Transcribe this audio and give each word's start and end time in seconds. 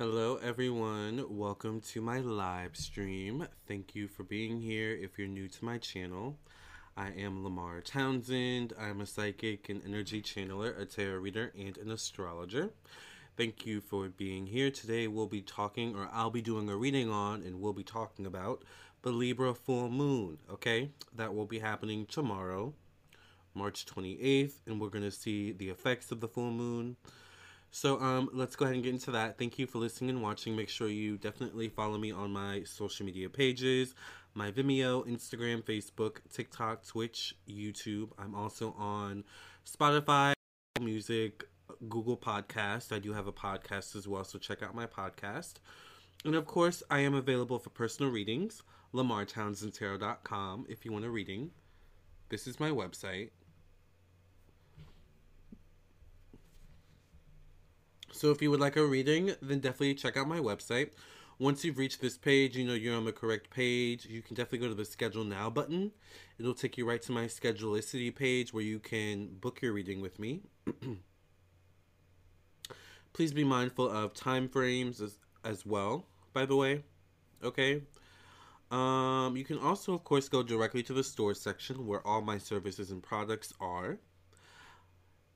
Hello, 0.00 0.38
everyone. 0.42 1.26
Welcome 1.28 1.82
to 1.92 2.00
my 2.00 2.20
live 2.20 2.74
stream. 2.74 3.46
Thank 3.68 3.94
you 3.94 4.08
for 4.08 4.22
being 4.22 4.58
here. 4.58 4.96
If 4.98 5.18
you're 5.18 5.28
new 5.28 5.46
to 5.46 5.62
my 5.62 5.76
channel, 5.76 6.38
I 6.96 7.10
am 7.10 7.44
Lamar 7.44 7.82
Townsend. 7.82 8.72
I'm 8.80 9.02
a 9.02 9.06
psychic 9.06 9.68
and 9.68 9.82
energy 9.84 10.22
channeler, 10.22 10.80
a 10.80 10.86
tarot 10.86 11.18
reader, 11.18 11.52
and 11.54 11.76
an 11.76 11.90
astrologer. 11.90 12.70
Thank 13.36 13.66
you 13.66 13.82
for 13.82 14.08
being 14.08 14.46
here. 14.46 14.70
Today, 14.70 15.06
we'll 15.06 15.26
be 15.26 15.42
talking, 15.42 15.94
or 15.94 16.08
I'll 16.10 16.30
be 16.30 16.40
doing 16.40 16.70
a 16.70 16.76
reading 16.78 17.10
on, 17.10 17.42
and 17.42 17.60
we'll 17.60 17.74
be 17.74 17.84
talking 17.84 18.24
about 18.24 18.64
the 19.02 19.10
Libra 19.10 19.52
full 19.52 19.90
moon, 19.90 20.38
okay? 20.50 20.92
That 21.14 21.34
will 21.34 21.44
be 21.44 21.58
happening 21.58 22.06
tomorrow, 22.06 22.72
March 23.52 23.84
28th, 23.84 24.62
and 24.66 24.80
we're 24.80 24.88
going 24.88 25.04
to 25.04 25.10
see 25.10 25.52
the 25.52 25.68
effects 25.68 26.10
of 26.10 26.20
the 26.20 26.28
full 26.28 26.52
moon 26.52 26.96
so 27.70 28.00
um, 28.00 28.30
let's 28.32 28.56
go 28.56 28.64
ahead 28.64 28.74
and 28.74 28.84
get 28.84 28.92
into 28.92 29.12
that. 29.12 29.38
Thank 29.38 29.58
you 29.58 29.66
for 29.66 29.78
listening 29.78 30.10
and 30.10 30.22
watching. 30.22 30.56
Make 30.56 30.68
sure 30.68 30.88
you 30.88 31.16
definitely 31.16 31.68
follow 31.68 31.98
me 31.98 32.10
on 32.10 32.32
my 32.32 32.62
social 32.64 33.06
media 33.06 33.28
pages, 33.28 33.94
my 34.34 34.50
Vimeo, 34.50 35.06
Instagram, 35.06 35.62
Facebook, 35.62 36.16
TikTok, 36.32 36.84
Twitch, 36.84 37.36
YouTube. 37.48 38.10
I'm 38.18 38.34
also 38.34 38.74
on 38.76 39.24
Spotify, 39.64 40.32
Music, 40.80 41.44
Google 41.88 42.16
Podcast. 42.16 42.92
I 42.92 42.98
do 42.98 43.12
have 43.12 43.26
a 43.26 43.32
podcast 43.32 43.94
as 43.94 44.08
well, 44.08 44.24
so 44.24 44.38
check 44.38 44.62
out 44.62 44.74
my 44.74 44.86
podcast. 44.86 45.54
And 46.24 46.34
of 46.34 46.46
course, 46.46 46.82
I 46.90 47.00
am 47.00 47.14
available 47.14 47.58
for 47.58 47.70
personal 47.70 48.12
readings, 48.12 48.62
lamartownsendtarot.com 48.92 50.66
if 50.68 50.84
you 50.84 50.92
want 50.92 51.04
a 51.04 51.10
reading. 51.10 51.50
This 52.28 52.46
is 52.46 52.60
my 52.60 52.70
website. 52.70 53.30
So 58.12 58.30
if 58.30 58.42
you 58.42 58.50
would 58.50 58.60
like 58.60 58.76
a 58.76 58.84
reading, 58.84 59.34
then 59.40 59.60
definitely 59.60 59.94
check 59.94 60.16
out 60.16 60.28
my 60.28 60.38
website. 60.38 60.90
Once 61.38 61.64
you've 61.64 61.78
reached 61.78 62.02
this 62.02 62.18
page, 62.18 62.56
you 62.56 62.66
know 62.66 62.74
you're 62.74 62.94
on 62.94 63.06
the 63.06 63.12
correct 63.12 63.48
page. 63.48 64.04
You 64.04 64.20
can 64.20 64.34
definitely 64.34 64.58
go 64.58 64.68
to 64.68 64.74
the 64.74 64.84
schedule 64.84 65.24
now 65.24 65.48
button. 65.48 65.92
It'll 66.38 66.52
take 66.52 66.76
you 66.76 66.86
right 66.86 67.00
to 67.02 67.12
my 67.12 67.24
schedulicity 67.24 68.14
page 68.14 68.52
where 68.52 68.62
you 68.62 68.78
can 68.78 69.28
book 69.40 69.62
your 69.62 69.72
reading 69.72 70.02
with 70.02 70.18
me. 70.18 70.42
Please 73.14 73.32
be 73.32 73.42
mindful 73.42 73.90
of 73.90 74.12
time 74.12 74.48
frames 74.48 75.00
as, 75.00 75.18
as 75.44 75.64
well, 75.64 76.04
by 76.32 76.44
the 76.44 76.56
way. 76.56 76.82
Okay. 77.42 77.82
Um, 78.70 79.34
you 79.36 79.44
can 79.44 79.58
also, 79.58 79.94
of 79.94 80.04
course, 80.04 80.28
go 80.28 80.42
directly 80.42 80.82
to 80.84 80.92
the 80.92 81.02
store 81.02 81.34
section 81.34 81.86
where 81.86 82.06
all 82.06 82.20
my 82.20 82.38
services 82.38 82.90
and 82.90 83.02
products 83.02 83.52
are. 83.60 83.98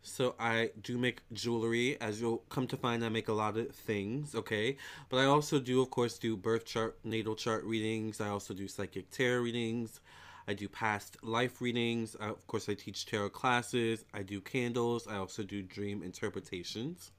So 0.06 0.34
I 0.38 0.70
do 0.82 0.98
make 0.98 1.22
jewelry, 1.32 1.98
as 1.98 2.20
you'll 2.20 2.44
come 2.50 2.66
to 2.68 2.76
find. 2.76 3.02
I 3.02 3.08
make 3.08 3.28
a 3.28 3.32
lot 3.32 3.56
of 3.56 3.74
things, 3.74 4.34
okay. 4.34 4.76
But 5.08 5.16
I 5.16 5.24
also 5.24 5.58
do, 5.58 5.80
of 5.80 5.90
course, 5.90 6.18
do 6.18 6.36
birth 6.36 6.66
chart, 6.66 6.98
natal 7.04 7.34
chart 7.34 7.64
readings. 7.64 8.20
I 8.20 8.28
also 8.28 8.52
do 8.52 8.68
psychic 8.68 9.10
tarot 9.10 9.40
readings. 9.40 10.00
I 10.46 10.52
do 10.52 10.68
past 10.68 11.16
life 11.24 11.62
readings. 11.62 12.16
I, 12.20 12.28
of 12.28 12.46
course, 12.46 12.68
I 12.68 12.74
teach 12.74 13.06
tarot 13.06 13.30
classes. 13.30 14.04
I 14.12 14.22
do 14.22 14.42
candles. 14.42 15.08
I 15.08 15.16
also 15.16 15.42
do 15.42 15.62
dream 15.62 16.02
interpretations. 16.02 17.10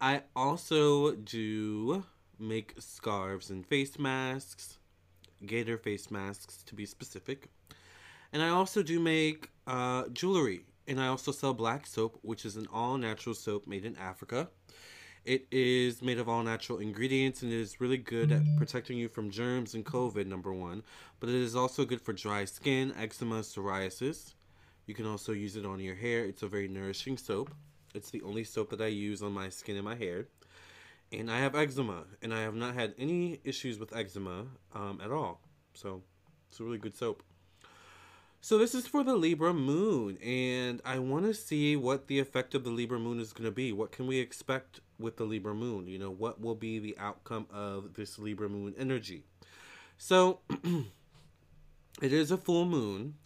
I 0.00 0.22
also 0.36 1.16
do 1.16 2.04
make 2.38 2.74
scarves 2.78 3.50
and 3.50 3.66
face 3.66 3.98
masks, 3.98 4.78
gaiter 5.44 5.76
face 5.76 6.08
masks 6.08 6.62
to 6.66 6.76
be 6.76 6.86
specific. 6.86 7.48
And 8.32 8.42
I 8.42 8.50
also 8.50 8.84
do 8.84 9.00
make 9.00 9.50
uh, 9.66 10.04
jewelry 10.12 10.67
and 10.88 11.00
I 11.00 11.06
also 11.08 11.30
sell 11.30 11.54
black 11.54 11.86
soap, 11.86 12.18
which 12.22 12.44
is 12.44 12.56
an 12.56 12.66
all 12.72 12.96
natural 12.96 13.34
soap 13.34 13.66
made 13.66 13.84
in 13.84 13.96
Africa. 13.96 14.48
It 15.24 15.46
is 15.50 16.00
made 16.00 16.18
of 16.18 16.28
all 16.28 16.42
natural 16.42 16.78
ingredients 16.78 17.42
and 17.42 17.52
it 17.52 17.60
is 17.60 17.80
really 17.80 17.98
good 17.98 18.32
at 18.32 18.42
protecting 18.56 18.96
you 18.96 19.08
from 19.08 19.30
germs 19.30 19.74
and 19.74 19.84
COVID, 19.84 20.26
number 20.26 20.54
one. 20.54 20.82
But 21.20 21.28
it 21.28 21.34
is 21.34 21.54
also 21.54 21.84
good 21.84 22.00
for 22.00 22.14
dry 22.14 22.46
skin, 22.46 22.94
eczema, 22.98 23.40
psoriasis. 23.40 24.34
You 24.86 24.94
can 24.94 25.04
also 25.04 25.32
use 25.32 25.56
it 25.56 25.66
on 25.66 25.80
your 25.80 25.96
hair. 25.96 26.24
It's 26.24 26.42
a 26.42 26.48
very 26.48 26.66
nourishing 26.66 27.18
soap. 27.18 27.50
It's 27.94 28.10
the 28.10 28.22
only 28.22 28.44
soap 28.44 28.70
that 28.70 28.80
I 28.80 28.86
use 28.86 29.22
on 29.22 29.32
my 29.32 29.50
skin 29.50 29.76
and 29.76 29.84
my 29.84 29.96
hair. 29.96 30.28
And 31.12 31.30
I 31.30 31.38
have 31.40 31.54
eczema, 31.54 32.04
and 32.22 32.32
I 32.32 32.40
have 32.40 32.54
not 32.54 32.74
had 32.74 32.94
any 32.98 33.40
issues 33.44 33.78
with 33.78 33.94
eczema 33.94 34.46
um, 34.74 35.00
at 35.02 35.10
all. 35.10 35.42
So 35.74 36.02
it's 36.48 36.60
a 36.60 36.64
really 36.64 36.78
good 36.78 36.96
soap. 36.96 37.22
So 38.40 38.56
this 38.56 38.72
is 38.72 38.86
for 38.86 39.02
the 39.02 39.16
Libra 39.16 39.52
moon, 39.52 40.16
and 40.18 40.80
I 40.84 41.00
want 41.00 41.26
to 41.26 41.34
see 41.34 41.74
what 41.74 42.06
the 42.06 42.20
effect 42.20 42.54
of 42.54 42.62
the 42.62 42.70
Libra 42.70 42.98
moon 42.98 43.18
is 43.18 43.32
going 43.32 43.46
to 43.46 43.50
be. 43.50 43.72
What 43.72 43.90
can 43.90 44.06
we 44.06 44.20
expect 44.20 44.80
with 44.98 45.16
the 45.16 45.24
Libra 45.24 45.54
moon? 45.54 45.88
You 45.88 45.98
know, 45.98 46.10
what 46.10 46.40
will 46.40 46.54
be 46.54 46.78
the 46.78 46.96
outcome 46.98 47.46
of 47.52 47.94
this 47.94 48.16
Libra 48.16 48.48
moon 48.48 48.74
energy? 48.78 49.24
So 49.98 50.38
it 52.00 52.12
is 52.12 52.30
a 52.30 52.36
full 52.36 52.64
moon, 52.64 53.16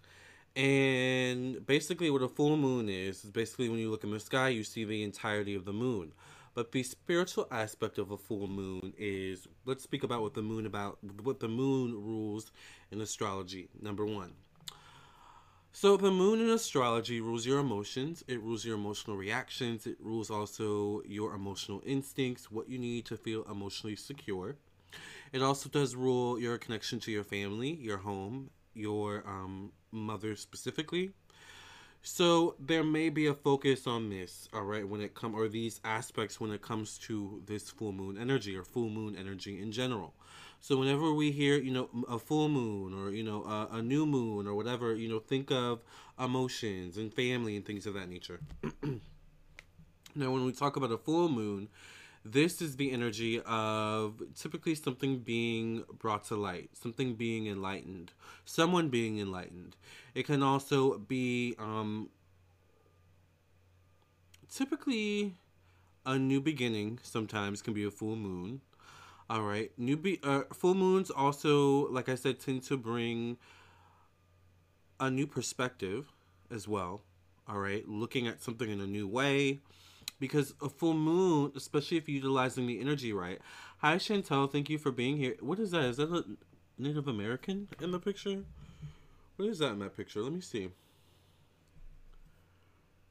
and 0.56 1.64
basically 1.66 2.10
what 2.10 2.22
a 2.22 2.28
full 2.28 2.56
moon 2.56 2.88
is 2.88 3.22
is 3.22 3.30
basically 3.30 3.68
when 3.68 3.78
you 3.78 3.90
look 3.90 4.04
in 4.04 4.10
the 4.10 4.18
sky, 4.18 4.48
you 4.48 4.64
see 4.64 4.86
the 4.86 5.02
entirety 5.02 5.54
of 5.54 5.66
the 5.66 5.74
moon. 5.74 6.12
But 6.54 6.72
the 6.72 6.82
spiritual 6.82 7.48
aspect 7.50 7.98
of 7.98 8.12
a 8.12 8.16
full 8.16 8.46
moon 8.46 8.94
is 8.96 9.46
let's 9.66 9.84
speak 9.84 10.04
about 10.04 10.22
what 10.22 10.32
the 10.32 10.42
moon 10.42 10.64
about 10.64 10.98
what 11.22 11.38
the 11.38 11.48
moon 11.48 11.92
rules 11.92 12.50
in 12.90 13.02
astrology. 13.02 13.68
Number 13.78 14.06
1 14.06 14.32
so 15.72 15.96
the 15.96 16.10
moon 16.10 16.40
in 16.40 16.50
astrology 16.50 17.20
rules 17.20 17.46
your 17.46 17.58
emotions, 17.58 18.22
it 18.28 18.40
rules 18.42 18.64
your 18.64 18.76
emotional 18.76 19.16
reactions, 19.16 19.86
it 19.86 19.96
rules 20.00 20.30
also 20.30 21.02
your 21.06 21.34
emotional 21.34 21.82
instincts, 21.86 22.50
what 22.50 22.68
you 22.68 22.78
need 22.78 23.06
to 23.06 23.16
feel 23.16 23.44
emotionally 23.50 23.96
secure. 23.96 24.56
It 25.32 25.42
also 25.42 25.68
does 25.70 25.96
rule 25.96 26.38
your 26.38 26.58
connection 26.58 27.00
to 27.00 27.10
your 27.10 27.24
family, 27.24 27.72
your 27.74 27.98
home, 27.98 28.50
your 28.74 29.24
um, 29.26 29.72
mother 29.90 30.36
specifically. 30.36 31.12
So 32.02 32.56
there 32.58 32.84
may 32.84 33.08
be 33.08 33.26
a 33.26 33.34
focus 33.34 33.86
on 33.86 34.10
this, 34.10 34.48
all 34.52 34.64
right, 34.64 34.86
when 34.86 35.00
it 35.00 35.14
come 35.14 35.34
or 35.34 35.48
these 35.48 35.80
aspects 35.84 36.40
when 36.40 36.50
it 36.50 36.60
comes 36.60 36.98
to 36.98 37.42
this 37.46 37.70
full 37.70 37.92
moon 37.92 38.18
energy 38.18 38.56
or 38.56 38.64
full 38.64 38.90
moon 38.90 39.16
energy 39.16 39.60
in 39.62 39.70
general. 39.72 40.12
So 40.62 40.78
whenever 40.78 41.12
we 41.12 41.32
hear, 41.32 41.58
you 41.58 41.72
know, 41.72 41.90
a 42.08 42.20
full 42.20 42.48
moon 42.48 42.94
or 42.94 43.10
you 43.10 43.24
know 43.24 43.42
a, 43.44 43.78
a 43.78 43.82
new 43.82 44.06
moon 44.06 44.46
or 44.46 44.54
whatever, 44.54 44.94
you 44.94 45.08
know, 45.08 45.18
think 45.18 45.50
of 45.50 45.80
emotions 46.18 46.96
and 46.96 47.12
family 47.12 47.56
and 47.56 47.66
things 47.66 47.84
of 47.84 47.94
that 47.94 48.08
nature. 48.08 48.40
now, 50.14 50.30
when 50.30 50.44
we 50.44 50.52
talk 50.52 50.76
about 50.76 50.92
a 50.92 50.98
full 50.98 51.28
moon, 51.28 51.68
this 52.24 52.62
is 52.62 52.76
the 52.76 52.92
energy 52.92 53.40
of 53.44 54.22
typically 54.38 54.76
something 54.76 55.18
being 55.18 55.82
brought 55.98 56.24
to 56.26 56.36
light, 56.36 56.70
something 56.74 57.14
being 57.14 57.48
enlightened, 57.48 58.12
someone 58.44 58.88
being 58.88 59.18
enlightened. 59.18 59.74
It 60.14 60.26
can 60.26 60.44
also 60.44 60.98
be 60.98 61.56
um, 61.58 62.08
typically 64.48 65.34
a 66.06 66.18
new 66.18 66.40
beginning. 66.40 67.00
Sometimes 67.02 67.62
can 67.62 67.74
be 67.74 67.84
a 67.84 67.90
full 67.90 68.16
moon. 68.16 68.60
All 69.30 69.42
right, 69.42 69.70
new 69.78 69.96
be 69.96 70.20
uh, 70.22 70.42
full 70.52 70.74
moons 70.74 71.10
also, 71.10 71.88
like 71.88 72.08
I 72.08 72.16
said, 72.16 72.38
tend 72.38 72.64
to 72.64 72.76
bring 72.76 73.38
a 75.00 75.10
new 75.10 75.26
perspective 75.26 76.12
as 76.50 76.68
well. 76.68 77.02
All 77.48 77.58
right, 77.58 77.88
looking 77.88 78.26
at 78.26 78.42
something 78.42 78.68
in 78.68 78.80
a 78.80 78.86
new 78.86 79.08
way, 79.08 79.60
because 80.20 80.54
a 80.60 80.68
full 80.68 80.94
moon, 80.94 81.52
especially 81.56 81.96
if 81.96 82.08
you're 82.08 82.16
utilizing 82.16 82.66
the 82.66 82.80
energy 82.80 83.12
right. 83.12 83.40
Hi, 83.78 83.96
Chantel. 83.96 84.50
Thank 84.50 84.70
you 84.70 84.78
for 84.78 84.92
being 84.92 85.16
here. 85.16 85.34
What 85.40 85.58
is 85.58 85.72
that? 85.72 85.84
Is 85.84 85.96
that 85.96 86.12
a 86.12 86.24
Native 86.78 87.08
American 87.08 87.68
in 87.80 87.90
the 87.90 87.98
picture? 87.98 88.44
What 89.36 89.48
is 89.48 89.58
that 89.58 89.72
in 89.72 89.78
that 89.80 89.96
picture? 89.96 90.20
Let 90.22 90.32
me 90.32 90.40
see. 90.40 90.68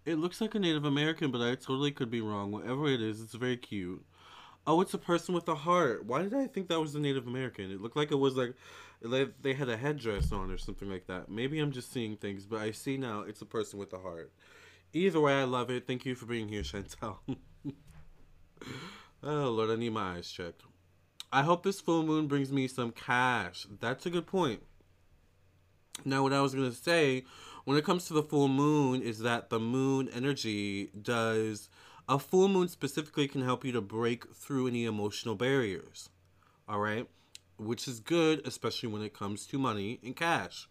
It 0.06 0.16
looks 0.16 0.40
like 0.40 0.56
a 0.56 0.60
Native 0.60 0.86
American, 0.86 1.32
but 1.32 1.42
I 1.42 1.56
totally 1.56 1.92
could 1.92 2.10
be 2.10 2.22
wrong. 2.22 2.52
Whatever 2.52 2.88
it 2.88 3.02
is, 3.02 3.22
it's 3.22 3.34
very 3.34 3.58
cute. 3.58 4.04
Oh, 4.68 4.82
it's 4.82 4.94
a 4.94 5.00
person 5.00 5.34
with 5.34 5.48
a 5.48 5.56
heart. 5.56 6.06
Why 6.06 6.22
did 6.22 6.34
I 6.34 6.48
think 6.48 6.68
that 6.68 6.80
was 6.80 6.94
a 6.94 7.00
Native 7.00 7.28
American? 7.28 7.72
It 7.72 7.82
looked 7.82 7.98
like 7.98 8.12
it 8.12 8.16
was 8.16 8.36
like, 8.36 8.54
like 9.02 9.34
they 9.42 9.54
had 9.54 9.70
a 9.70 9.78
headdress 9.78 10.32
on 10.32 10.52
or 10.52 10.58
something 10.58 10.90
like 10.90 11.08
that. 11.08 11.30
Maybe 11.30 11.60
I'm 11.60 11.72
just 11.72 11.92
seeing 11.92 12.16
things, 12.16 12.46
but 12.46 12.60
I 12.60 12.72
see 12.72 12.98
now 12.98 13.22
it's 13.22 13.42
a 13.42 13.46
person 13.46 13.80
with 13.80 13.92
a 13.94 14.00
heart. 14.00 14.32
Either 14.94 15.20
way, 15.20 15.34
I 15.34 15.46
love 15.46 15.72
it. 15.72 15.88
Thank 15.88 16.06
you 16.06 16.16
for 16.16 16.26
being 16.26 16.48
here, 16.48 16.62
Chantel. 16.64 17.18
oh, 19.24 19.50
Lord, 19.50 19.72
I 19.72 19.76
need 19.76 19.94
my 19.94 20.18
eyes 20.18 20.30
checked. 20.30 20.64
I 21.34 21.44
hope 21.44 21.64
this 21.64 21.80
full 21.80 22.04
moon 22.04 22.28
brings 22.28 22.52
me 22.52 22.68
some 22.68 22.92
cash. 22.92 23.66
That's 23.80 24.06
a 24.06 24.10
good 24.10 24.28
point. 24.28 24.62
Now, 26.04 26.24
what 26.24 26.34
I 26.34 26.42
was 26.42 26.54
going 26.54 26.70
to 26.70 26.76
say 26.76 27.24
when 27.66 27.78
it 27.78 27.86
comes 27.86 28.06
to 28.06 28.14
the 28.14 28.24
full 28.24 28.48
moon 28.48 29.02
is 29.02 29.20
that 29.20 29.50
the 29.50 29.60
moon 29.60 30.10
energy 30.14 30.90
does 31.00 31.70
a 32.12 32.20
full 32.20 32.50
moon 32.50 32.68
specifically 32.68 33.26
can 33.26 33.42
help 33.42 33.64
you 33.64 33.72
to 33.72 33.80
break 33.80 34.36
through 34.36 34.68
any 34.68 34.84
emotional 34.84 35.34
barriers. 35.34 36.10
All 36.68 36.80
right? 36.80 37.08
Which 37.58 37.88
is 37.88 38.02
good, 38.02 38.46
especially 38.46 38.90
when 38.90 39.02
it 39.02 39.14
comes 39.14 39.46
to 39.48 39.58
money 39.58 39.98
and 40.04 40.14
cash. 40.14 40.68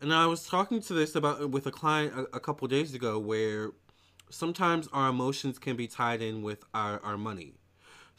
And 0.00 0.14
I 0.14 0.26
was 0.26 0.46
talking 0.46 0.80
to 0.82 0.94
this 0.94 1.16
about 1.16 1.50
with 1.50 1.66
a 1.66 1.72
client 1.72 2.14
a, 2.14 2.36
a 2.36 2.40
couple 2.40 2.68
days 2.68 2.94
ago 2.94 3.18
where 3.18 3.72
sometimes 4.30 4.88
our 4.92 5.08
emotions 5.08 5.58
can 5.58 5.74
be 5.74 5.88
tied 5.88 6.22
in 6.22 6.42
with 6.42 6.62
our, 6.72 7.00
our 7.02 7.18
money. 7.18 7.54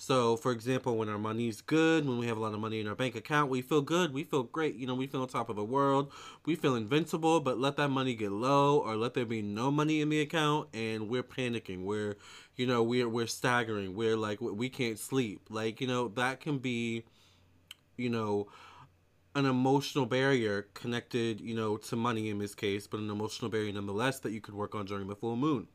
So, 0.02 0.38
for 0.38 0.54
example, 0.54 0.96
when 0.96 1.10
our 1.10 1.18
money's 1.18 1.60
good, 1.60 2.08
when 2.08 2.20
we 2.20 2.28
have 2.28 2.38
a 2.38 2.40
lot 2.40 2.54
of 2.54 2.62
money 2.62 2.80
in 2.80 2.88
our 2.88 2.96
bank 2.96 3.16
account, 3.16 3.50
we 3.50 3.62
feel 3.62 3.82
good. 3.82 4.14
We 4.14 4.24
feel 4.24 4.44
great. 4.44 4.76
You 4.76 4.88
know, 4.88 4.96
we 4.96 5.08
feel 5.08 5.22
on 5.22 5.28
top 5.28 5.50
of 5.50 5.58
the 5.58 5.64
world. 5.64 6.14
We 6.46 6.56
feel 6.56 6.76
invincible, 6.76 7.42
but 7.42 7.60
let 7.60 7.76
that 7.76 7.90
money 7.90 8.16
get 8.16 8.32
low 8.32 8.80
or 8.80 8.96
let 8.96 9.14
there 9.14 9.26
be 9.26 9.42
no 9.42 9.72
money 9.72 10.00
in 10.00 10.08
the 10.08 10.22
account 10.22 10.70
and 10.74 11.10
we're 11.10 11.22
panicking. 11.22 11.84
We're, 11.84 12.16
you 12.60 12.68
know, 12.68 12.84
we're, 12.84 13.08
we're 13.08 13.26
staggering. 13.26 13.96
We're 13.96 14.18
like, 14.18 14.42
we 14.42 14.68
can't 14.68 15.00
sleep. 15.00 15.44
Like, 15.50 15.80
you 15.80 15.88
know, 15.88 16.10
that 16.10 16.42
can 16.42 16.58
be, 16.58 17.06
you 17.96 18.10
know, 18.10 18.50
an 19.34 19.46
emotional 19.46 20.06
barrier 20.06 20.68
connected, 20.74 21.40
you 21.40 21.56
know, 21.56 21.78
to 21.78 21.96
money 21.96 22.30
in 22.30 22.38
this 22.38 22.54
case, 22.54 22.86
but 22.86 23.00
an 23.00 23.10
emotional 23.10 23.50
barrier 23.50 23.72
nonetheless 23.72 24.20
that 24.20 24.34
you 24.34 24.42
could 24.42 24.56
work 24.56 24.76
on 24.76 24.86
during 24.86 25.08
the 25.08 25.16
full 25.16 25.38
moon. 25.38 25.68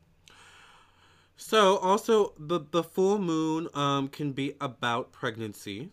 So 1.37 1.77
also 1.77 2.33
the 2.37 2.61
the 2.71 2.83
full 2.83 3.19
moon 3.19 3.67
um 3.73 4.07
can 4.07 4.31
be 4.31 4.53
about 4.61 5.11
pregnancy. 5.11 5.89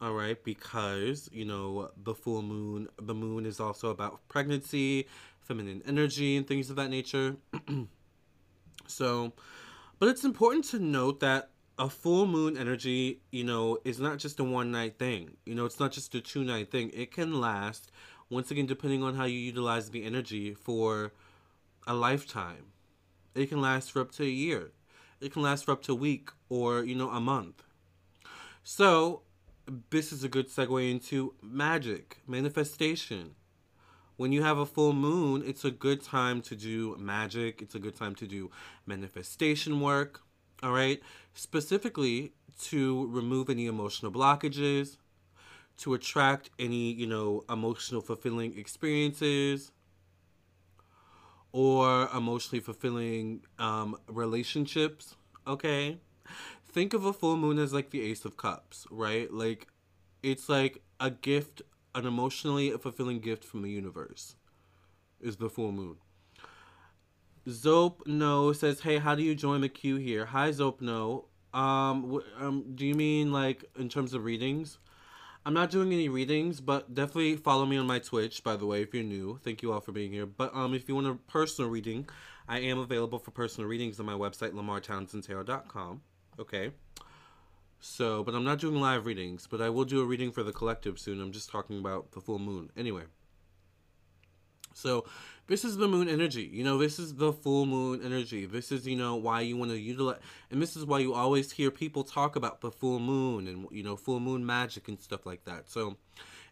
All 0.00 0.12
right, 0.12 0.42
because, 0.44 1.30
you 1.32 1.46
know, 1.46 1.90
the 2.02 2.14
full 2.14 2.42
moon, 2.42 2.88
the 3.00 3.14
moon 3.14 3.46
is 3.46 3.60
also 3.60 3.90
about 3.90 4.20
pregnancy, 4.28 5.08
feminine 5.40 5.82
energy 5.86 6.36
and 6.36 6.46
things 6.46 6.68
of 6.68 6.76
that 6.76 6.90
nature. 6.90 7.36
so, 8.86 9.32
but 9.98 10.08
it's 10.08 10.24
important 10.24 10.64
to 10.66 10.78
note 10.78 11.20
that 11.20 11.50
a 11.78 11.88
full 11.88 12.26
moon 12.26 12.56
energy, 12.56 13.20
you 13.30 13.44
know, 13.44 13.78
is 13.84 14.00
not 14.00 14.18
just 14.18 14.40
a 14.40 14.44
one 14.44 14.70
night 14.70 14.98
thing. 14.98 15.36
You 15.44 15.54
know, 15.54 15.64
it's 15.64 15.80
not 15.80 15.92
just 15.92 16.14
a 16.14 16.20
two 16.20 16.44
night 16.44 16.70
thing. 16.70 16.90
It 16.94 17.12
can 17.12 17.40
last, 17.40 17.90
once 18.30 18.50
again, 18.50 18.66
depending 18.66 19.02
on 19.02 19.14
how 19.14 19.24
you 19.24 19.38
utilize 19.38 19.90
the 19.90 20.04
energy 20.04 20.54
for 20.54 21.12
a 21.86 21.94
lifetime. 21.94 22.72
It 23.34 23.48
can 23.48 23.60
last 23.60 23.92
for 23.92 24.00
up 24.00 24.12
to 24.12 24.22
a 24.22 24.26
year. 24.26 24.72
It 25.20 25.32
can 25.32 25.42
last 25.42 25.64
for 25.64 25.72
up 25.72 25.82
to 25.84 25.92
a 25.92 25.96
week 25.96 26.30
or, 26.48 26.82
you 26.82 26.94
know, 26.94 27.10
a 27.10 27.20
month. 27.20 27.62
So, 28.64 29.22
this 29.90 30.12
is 30.12 30.24
a 30.24 30.28
good 30.28 30.48
segue 30.48 30.90
into 30.90 31.34
magic, 31.42 32.18
manifestation. 32.26 33.34
When 34.16 34.32
you 34.32 34.42
have 34.42 34.58
a 34.58 34.66
full 34.66 34.92
moon, 34.92 35.42
it's 35.46 35.64
a 35.64 35.70
good 35.70 36.02
time 36.02 36.40
to 36.42 36.56
do 36.56 36.96
magic. 36.98 37.60
It's 37.60 37.74
a 37.74 37.78
good 37.78 37.96
time 37.96 38.14
to 38.16 38.26
do 38.26 38.50
manifestation 38.86 39.80
work. 39.80 40.22
All 40.62 40.72
right. 40.72 41.02
Specifically 41.34 42.32
to 42.62 43.06
remove 43.08 43.50
any 43.50 43.66
emotional 43.66 44.10
blockages, 44.10 44.96
to 45.78 45.92
attract 45.92 46.48
any, 46.58 46.92
you 46.92 47.06
know, 47.06 47.44
emotional 47.50 48.00
fulfilling 48.00 48.58
experiences, 48.58 49.70
or 51.52 52.08
emotionally 52.14 52.60
fulfilling 52.60 53.42
um, 53.58 53.96
relationships. 54.08 55.14
Okay. 55.46 55.98
Think 56.66 56.92
of 56.94 57.04
a 57.04 57.12
full 57.12 57.36
moon 57.36 57.58
as 57.58 57.72
like 57.72 57.90
the 57.90 58.02
Ace 58.02 58.24
of 58.24 58.36
Cups, 58.36 58.86
right? 58.90 59.32
Like, 59.32 59.68
it's 60.22 60.48
like 60.48 60.82
a 61.00 61.10
gift, 61.10 61.62
an 61.96 62.06
emotionally 62.06 62.70
fulfilling 62.72 63.20
gift 63.20 63.44
from 63.44 63.62
the 63.62 63.70
universe, 63.70 64.36
is 65.20 65.36
the 65.36 65.48
full 65.48 65.72
moon. 65.72 65.96
Zope 67.48 68.06
No 68.06 68.52
says, 68.52 68.80
"Hey, 68.80 68.98
how 68.98 69.14
do 69.14 69.22
you 69.22 69.34
join 69.34 69.60
the 69.60 69.68
queue 69.68 69.96
here?" 69.96 70.26
Hi, 70.26 70.50
Zope 70.50 70.80
No. 70.80 71.26
Um, 71.54 72.20
um, 72.38 72.74
do 72.74 72.84
you 72.84 72.94
mean 72.94 73.32
like 73.32 73.64
in 73.78 73.88
terms 73.88 74.12
of 74.12 74.24
readings? 74.24 74.78
I'm 75.46 75.54
not 75.54 75.70
doing 75.70 75.92
any 75.92 76.08
readings, 76.08 76.60
but 76.60 76.92
definitely 76.92 77.36
follow 77.36 77.64
me 77.66 77.76
on 77.76 77.86
my 77.86 78.00
Twitch, 78.00 78.42
by 78.42 78.56
the 78.56 78.66
way, 78.66 78.82
if 78.82 78.92
you're 78.92 79.04
new. 79.04 79.38
Thank 79.44 79.62
you 79.62 79.72
all 79.72 79.80
for 79.80 79.92
being 79.92 80.12
here. 80.12 80.26
But 80.26 80.52
um, 80.54 80.74
if 80.74 80.88
you 80.88 80.96
want 80.96 81.06
a 81.06 81.14
personal 81.14 81.70
reading, 81.70 82.08
I 82.48 82.58
am 82.58 82.78
available 82.78 83.20
for 83.20 83.30
personal 83.30 83.68
readings 83.68 84.00
on 84.00 84.06
my 84.06 84.14
website, 84.14 84.50
lamartownsendtarot.com. 84.52 86.02
Okay. 86.40 86.72
So, 87.86 88.24
but 88.24 88.34
I'm 88.34 88.44
not 88.44 88.58
doing 88.58 88.80
live 88.80 89.06
readings, 89.06 89.46
but 89.46 89.62
I 89.62 89.70
will 89.70 89.84
do 89.84 90.00
a 90.00 90.04
reading 90.04 90.32
for 90.32 90.42
the 90.42 90.52
collective 90.52 90.98
soon. 90.98 91.20
I'm 91.20 91.32
just 91.32 91.48
talking 91.48 91.78
about 91.78 92.12
the 92.12 92.20
full 92.20 92.38
moon. 92.38 92.70
Anyway. 92.76 93.04
So, 94.74 95.06
this 95.46 95.64
is 95.64 95.76
the 95.78 95.88
moon 95.88 96.08
energy. 96.08 96.50
You 96.52 96.64
know, 96.64 96.76
this 96.76 96.98
is 96.98 97.14
the 97.14 97.32
full 97.32 97.64
moon 97.64 98.02
energy. 98.04 98.44
This 98.44 98.72
is, 98.72 98.86
you 98.86 98.96
know, 98.96 99.14
why 99.14 99.40
you 99.40 99.56
want 99.56 99.70
to 99.70 99.78
utilize, 99.78 100.18
and 100.50 100.60
this 100.60 100.76
is 100.76 100.84
why 100.84 100.98
you 100.98 101.14
always 101.14 101.52
hear 101.52 101.70
people 101.70 102.02
talk 102.02 102.36
about 102.36 102.60
the 102.60 102.70
full 102.70 102.98
moon 102.98 103.46
and, 103.46 103.66
you 103.70 103.82
know, 103.82 103.96
full 103.96 104.20
moon 104.20 104.44
magic 104.44 104.88
and 104.88 105.00
stuff 105.00 105.24
like 105.24 105.44
that. 105.44 105.70
So, 105.70 105.96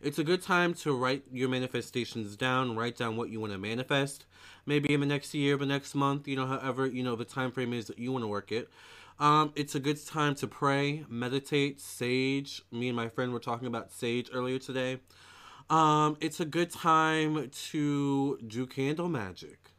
it's 0.01 0.19
a 0.19 0.25
good 0.25 0.41
time 0.41 0.73
to 0.75 0.97
write 0.97 1.25
your 1.33 1.49
manifestations 1.49 2.37
down, 2.37 2.77
write 2.77 2.97
down 2.97 3.17
what 3.17 3.29
you 3.29 3.41
want 3.41 3.53
to 3.53 3.59
manifest, 3.59 4.25
maybe 4.65 4.95
in 4.95 5.01
the 5.01 5.07
next 5.07 5.35
year, 5.35 5.57
the 5.57 5.67
next 5.67 5.95
month, 5.95 6.29
you 6.29 6.37
know, 6.37 6.47
however, 6.47 6.87
you 6.87 7.03
know, 7.03 7.17
the 7.17 7.25
time 7.25 7.51
frame 7.51 7.73
is 7.73 7.87
that 7.89 7.99
you 7.99 8.13
want 8.13 8.23
to 8.23 8.29
work 8.29 8.53
it. 8.53 8.71
Um, 9.19 9.53
it's 9.55 9.75
a 9.75 9.81
good 9.81 10.05
time 10.05 10.35
to 10.37 10.47
pray, 10.49 11.05
meditate, 11.09 11.81
sage. 11.81 12.63
Me 12.73 12.89
and 12.89 12.97
my 12.97 13.09
friend 13.09 13.33
were 13.33 13.41
talking 13.41 13.69
about 13.69 13.93
sage 13.93 14.29
earlier 14.33 14.59
today. 14.59 14.99
Um, 15.71 16.17
it's 16.21 16.41
a 16.41 16.45
good 16.45 16.71
time 16.71 17.49
to 17.71 18.39
do 18.47 18.67
candle 18.67 19.09
magic. 19.09 19.71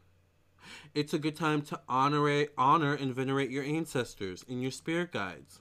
It's 0.94 1.12
a 1.12 1.18
good 1.18 1.36
time 1.36 1.62
to 1.62 1.80
honor 1.88 2.46
honor 2.56 2.94
and 2.94 3.14
venerate 3.14 3.50
your 3.50 3.62
ancestors 3.62 4.44
and 4.48 4.62
your 4.62 4.70
spirit 4.70 5.12
guides. 5.12 5.60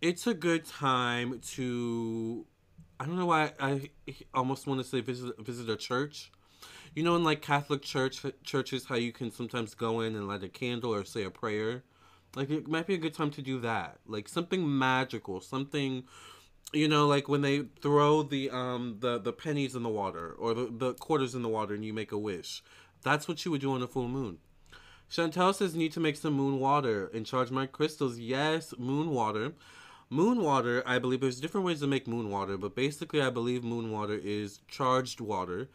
It's 0.00 0.26
a 0.26 0.34
good 0.34 0.64
time 0.64 1.40
to 1.52 2.46
I 2.98 3.06
don't 3.06 3.16
know 3.16 3.26
why 3.26 3.52
I 3.60 3.90
almost 4.34 4.66
want 4.66 4.80
to 4.80 4.84
say 4.86 5.00
visit 5.00 5.38
visit 5.38 5.70
a 5.70 5.76
church. 5.76 6.32
You 6.94 7.02
know, 7.02 7.16
in 7.16 7.24
like 7.24 7.40
Catholic 7.40 7.82
church 7.82 8.22
churches, 8.42 8.86
how 8.86 8.96
you 8.96 9.12
can 9.12 9.30
sometimes 9.30 9.74
go 9.74 10.00
in 10.00 10.16
and 10.16 10.26
light 10.28 10.42
a 10.42 10.48
candle 10.48 10.92
or 10.92 11.04
say 11.04 11.22
a 11.22 11.30
prayer. 11.30 11.84
Like 12.36 12.50
it 12.50 12.68
might 12.68 12.86
be 12.86 12.94
a 12.94 12.98
good 12.98 13.14
time 13.14 13.30
to 13.32 13.42
do 13.42 13.60
that. 13.60 13.98
Like 14.06 14.28
something 14.28 14.78
magical, 14.78 15.40
something 15.40 16.04
you 16.72 16.88
know 16.88 17.06
like 17.06 17.28
when 17.28 17.42
they 17.42 17.64
throw 17.80 18.22
the 18.22 18.50
um 18.50 18.96
the 19.00 19.18
the 19.18 19.32
pennies 19.32 19.74
in 19.74 19.82
the 19.82 19.88
water 19.88 20.32
or 20.32 20.54
the, 20.54 20.68
the 20.70 20.94
quarters 20.94 21.34
in 21.34 21.42
the 21.42 21.48
water 21.48 21.74
and 21.74 21.84
you 21.84 21.92
make 21.92 22.12
a 22.12 22.18
wish. 22.18 22.62
That's 23.02 23.28
what 23.28 23.44
you 23.44 23.50
would 23.50 23.60
do 23.60 23.72
on 23.72 23.82
a 23.82 23.86
full 23.86 24.08
moon. 24.08 24.38
Chantel 25.10 25.54
says 25.54 25.74
need 25.74 25.92
to 25.92 26.00
make 26.00 26.16
some 26.16 26.34
moon 26.34 26.58
water 26.58 27.10
and 27.14 27.26
charge 27.26 27.50
my 27.50 27.66
crystals. 27.66 28.18
Yes 28.18 28.74
moon 28.78 29.10
water. 29.10 29.52
Moon 30.10 30.42
water 30.42 30.82
i 30.86 30.98
believe 30.98 31.20
there's 31.20 31.40
different 31.40 31.66
ways 31.66 31.80
to 31.80 31.86
make 31.86 32.06
moon 32.06 32.30
water 32.30 32.56
but 32.58 32.76
basically 32.76 33.22
i 33.22 33.30
believe 33.30 33.64
moon 33.64 33.90
water 33.90 34.20
is 34.22 34.60
charged 34.68 35.18
water 35.18 35.68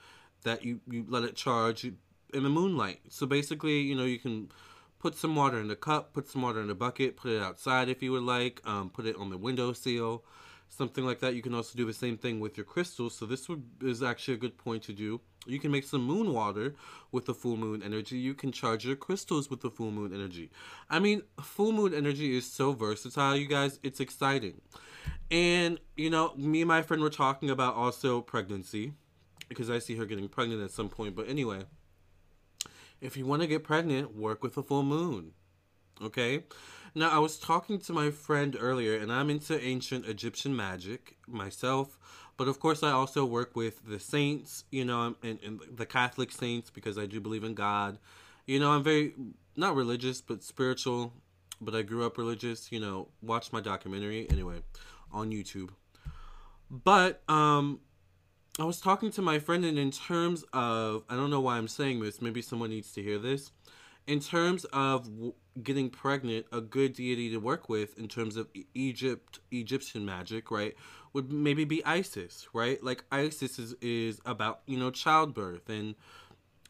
that 0.43 0.63
you 0.63 0.79
you 0.89 1.03
let 1.09 1.23
it 1.23 1.35
charge 1.35 1.83
in 1.83 2.43
the 2.43 2.49
moonlight. 2.49 2.99
So 3.09 3.25
basically 3.25 3.79
you 3.81 3.95
know 3.95 4.05
you 4.05 4.19
can 4.19 4.49
put 4.99 5.15
some 5.15 5.35
water 5.35 5.59
in 5.59 5.71
a 5.71 5.75
cup 5.75 6.13
put 6.13 6.27
some 6.27 6.41
water 6.41 6.61
in 6.61 6.69
a 6.69 6.75
bucket 6.75 7.17
put 7.17 7.31
it 7.31 7.41
outside 7.41 7.89
if 7.89 8.03
you 8.03 8.11
would 8.11 8.23
like 8.23 8.61
um, 8.65 8.89
put 8.89 9.05
it 9.05 9.15
on 9.15 9.29
the 9.29 9.37
window 9.37 9.73
seal 9.73 10.23
something 10.69 11.05
like 11.05 11.19
that. 11.19 11.35
You 11.35 11.41
can 11.41 11.53
also 11.53 11.77
do 11.77 11.85
the 11.85 11.93
same 11.93 12.17
thing 12.17 12.39
with 12.39 12.57
your 12.57 12.65
crystals. 12.65 13.15
So 13.15 13.25
this 13.25 13.49
would, 13.49 13.63
is 13.81 14.01
actually 14.01 14.35
a 14.35 14.37
good 14.37 14.57
point 14.57 14.83
to 14.83 14.93
do. 14.93 15.19
You 15.45 15.59
can 15.59 15.71
make 15.71 15.83
some 15.83 16.03
moon 16.03 16.33
water 16.33 16.75
with 17.11 17.25
the 17.25 17.33
full 17.33 17.57
moon 17.57 17.81
energy. 17.81 18.17
You 18.17 18.33
can 18.33 18.51
charge 18.51 18.85
your 18.85 18.95
crystals 18.95 19.49
with 19.49 19.61
the 19.61 19.69
full 19.69 19.91
moon 19.91 20.13
energy. 20.13 20.51
I 20.89 20.99
mean, 20.99 21.23
full 21.41 21.71
moon 21.71 21.93
energy 21.93 22.37
is 22.37 22.49
so 22.49 22.73
versatile, 22.73 23.35
you 23.35 23.47
guys. 23.47 23.79
It's 23.83 23.99
exciting. 23.99 24.61
And, 25.31 25.79
you 25.95 26.09
know, 26.09 26.33
me 26.35 26.61
and 26.61 26.67
my 26.67 26.81
friend 26.81 27.01
were 27.01 27.09
talking 27.09 27.49
about 27.49 27.75
also 27.75 28.21
pregnancy 28.21 28.93
because 29.47 29.69
I 29.69 29.79
see 29.79 29.95
her 29.95 30.05
getting 30.05 30.27
pregnant 30.27 30.61
at 30.61 30.71
some 30.71 30.89
point. 30.89 31.15
But 31.15 31.27
anyway, 31.27 31.63
if 33.01 33.17
you 33.17 33.25
want 33.25 33.41
to 33.41 33.47
get 33.47 33.63
pregnant, 33.63 34.15
work 34.15 34.43
with 34.43 34.57
a 34.57 34.63
full 34.63 34.83
moon. 34.83 35.31
Okay? 36.01 36.43
Now, 36.95 37.09
I 37.09 37.19
was 37.19 37.37
talking 37.37 37.79
to 37.79 37.93
my 37.93 38.09
friend 38.09 38.57
earlier, 38.59 38.95
and 38.95 39.11
I'm 39.11 39.29
into 39.29 39.59
ancient 39.61 40.05
Egyptian 40.05 40.55
magic 40.55 41.17
myself. 41.27 41.99
But 42.37 42.47
of 42.47 42.59
course, 42.59 42.83
I 42.83 42.91
also 42.91 43.25
work 43.25 43.55
with 43.55 43.85
the 43.85 43.99
saints, 43.99 44.63
you 44.71 44.85
know, 44.85 45.15
and, 45.21 45.39
and 45.43 45.59
the 45.69 45.85
Catholic 45.85 46.31
saints 46.31 46.69
because 46.69 46.97
I 46.97 47.05
do 47.05 47.19
believe 47.19 47.43
in 47.43 47.53
God. 47.53 47.99
You 48.47 48.59
know, 48.59 48.71
I'm 48.71 48.83
very, 48.83 49.13
not 49.55 49.75
religious, 49.75 50.21
but 50.21 50.43
spiritual. 50.43 51.13
But 51.61 51.75
I 51.75 51.81
grew 51.81 52.05
up 52.05 52.17
religious, 52.17 52.71
you 52.71 52.79
know, 52.79 53.09
watch 53.21 53.51
my 53.51 53.59
documentary 53.59 54.25
anyway 54.29 54.61
on 55.11 55.31
YouTube. 55.31 55.71
But, 56.71 57.21
um, 57.27 57.81
I 58.57 58.63
was 58.63 58.81
talking 58.81 59.11
to 59.11 59.21
my 59.21 59.39
friend, 59.39 59.63
and 59.63 59.77
in 59.77 59.91
terms 59.91 60.43
of, 60.53 61.03
I 61.09 61.15
don't 61.15 61.29
know 61.29 61.41
why 61.41 61.57
I'm 61.57 61.67
saying 61.67 62.01
this, 62.01 62.21
maybe 62.21 62.41
someone 62.41 62.69
needs 62.69 62.91
to 62.93 63.03
hear 63.03 63.17
this. 63.17 63.51
In 64.07 64.19
terms 64.19 64.65
of 64.73 65.07
getting 65.61 65.89
pregnant, 65.89 66.47
a 66.51 66.61
good 66.61 66.93
deity 66.93 67.29
to 67.29 67.37
work 67.37 67.69
with 67.69 67.97
in 67.97 68.07
terms 68.07 68.35
of 68.35 68.47
Egypt, 68.73 69.39
Egyptian 69.51 70.05
magic, 70.05 70.49
right, 70.51 70.75
would 71.13 71.31
maybe 71.31 71.63
be 71.63 71.85
Isis, 71.85 72.47
right? 72.53 72.83
Like 72.83 73.03
Isis 73.11 73.59
is, 73.59 73.75
is 73.81 74.19
about, 74.25 74.61
you 74.65 74.77
know, 74.77 74.89
childbirth 74.89 75.69
and 75.69 75.95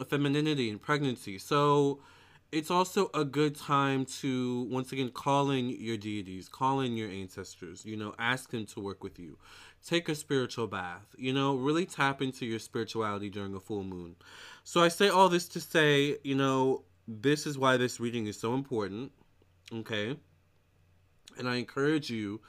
femininity 0.07 0.69
and 0.69 0.81
pregnancy. 0.81 1.37
So 1.37 2.01
it's 2.51 2.71
also 2.71 3.11
a 3.13 3.23
good 3.23 3.55
time 3.55 4.05
to, 4.05 4.63
once 4.71 4.91
again, 4.91 5.09
call 5.09 5.51
in 5.51 5.69
your 5.69 5.97
deities, 5.97 6.49
call 6.49 6.79
in 6.79 6.97
your 6.97 7.09
ancestors, 7.09 7.85
you 7.85 7.95
know, 7.95 8.15
ask 8.17 8.49
them 8.49 8.65
to 8.65 8.79
work 8.79 9.03
with 9.03 9.19
you. 9.19 9.37
Take 9.85 10.09
a 10.09 10.15
spiritual 10.15 10.67
bath, 10.67 11.05
you 11.17 11.31
know, 11.31 11.55
really 11.55 11.85
tap 11.85 12.21
into 12.21 12.45
your 12.45 12.59
spirituality 12.59 13.29
during 13.29 13.53
a 13.55 13.59
full 13.59 13.83
moon. 13.83 14.15
So 14.63 14.81
I 14.81 14.87
say 14.87 15.09
all 15.09 15.29
this 15.29 15.47
to 15.49 15.59
say, 15.59 16.17
you 16.23 16.35
know, 16.35 16.83
this 17.07 17.45
is 17.45 17.57
why 17.57 17.77
this 17.77 17.99
reading 17.99 18.27
is 18.27 18.39
so 18.39 18.53
important. 18.55 19.11
Okay. 19.71 20.17
And 21.37 21.47
I 21.47 21.55
encourage 21.55 22.09
you 22.09 22.41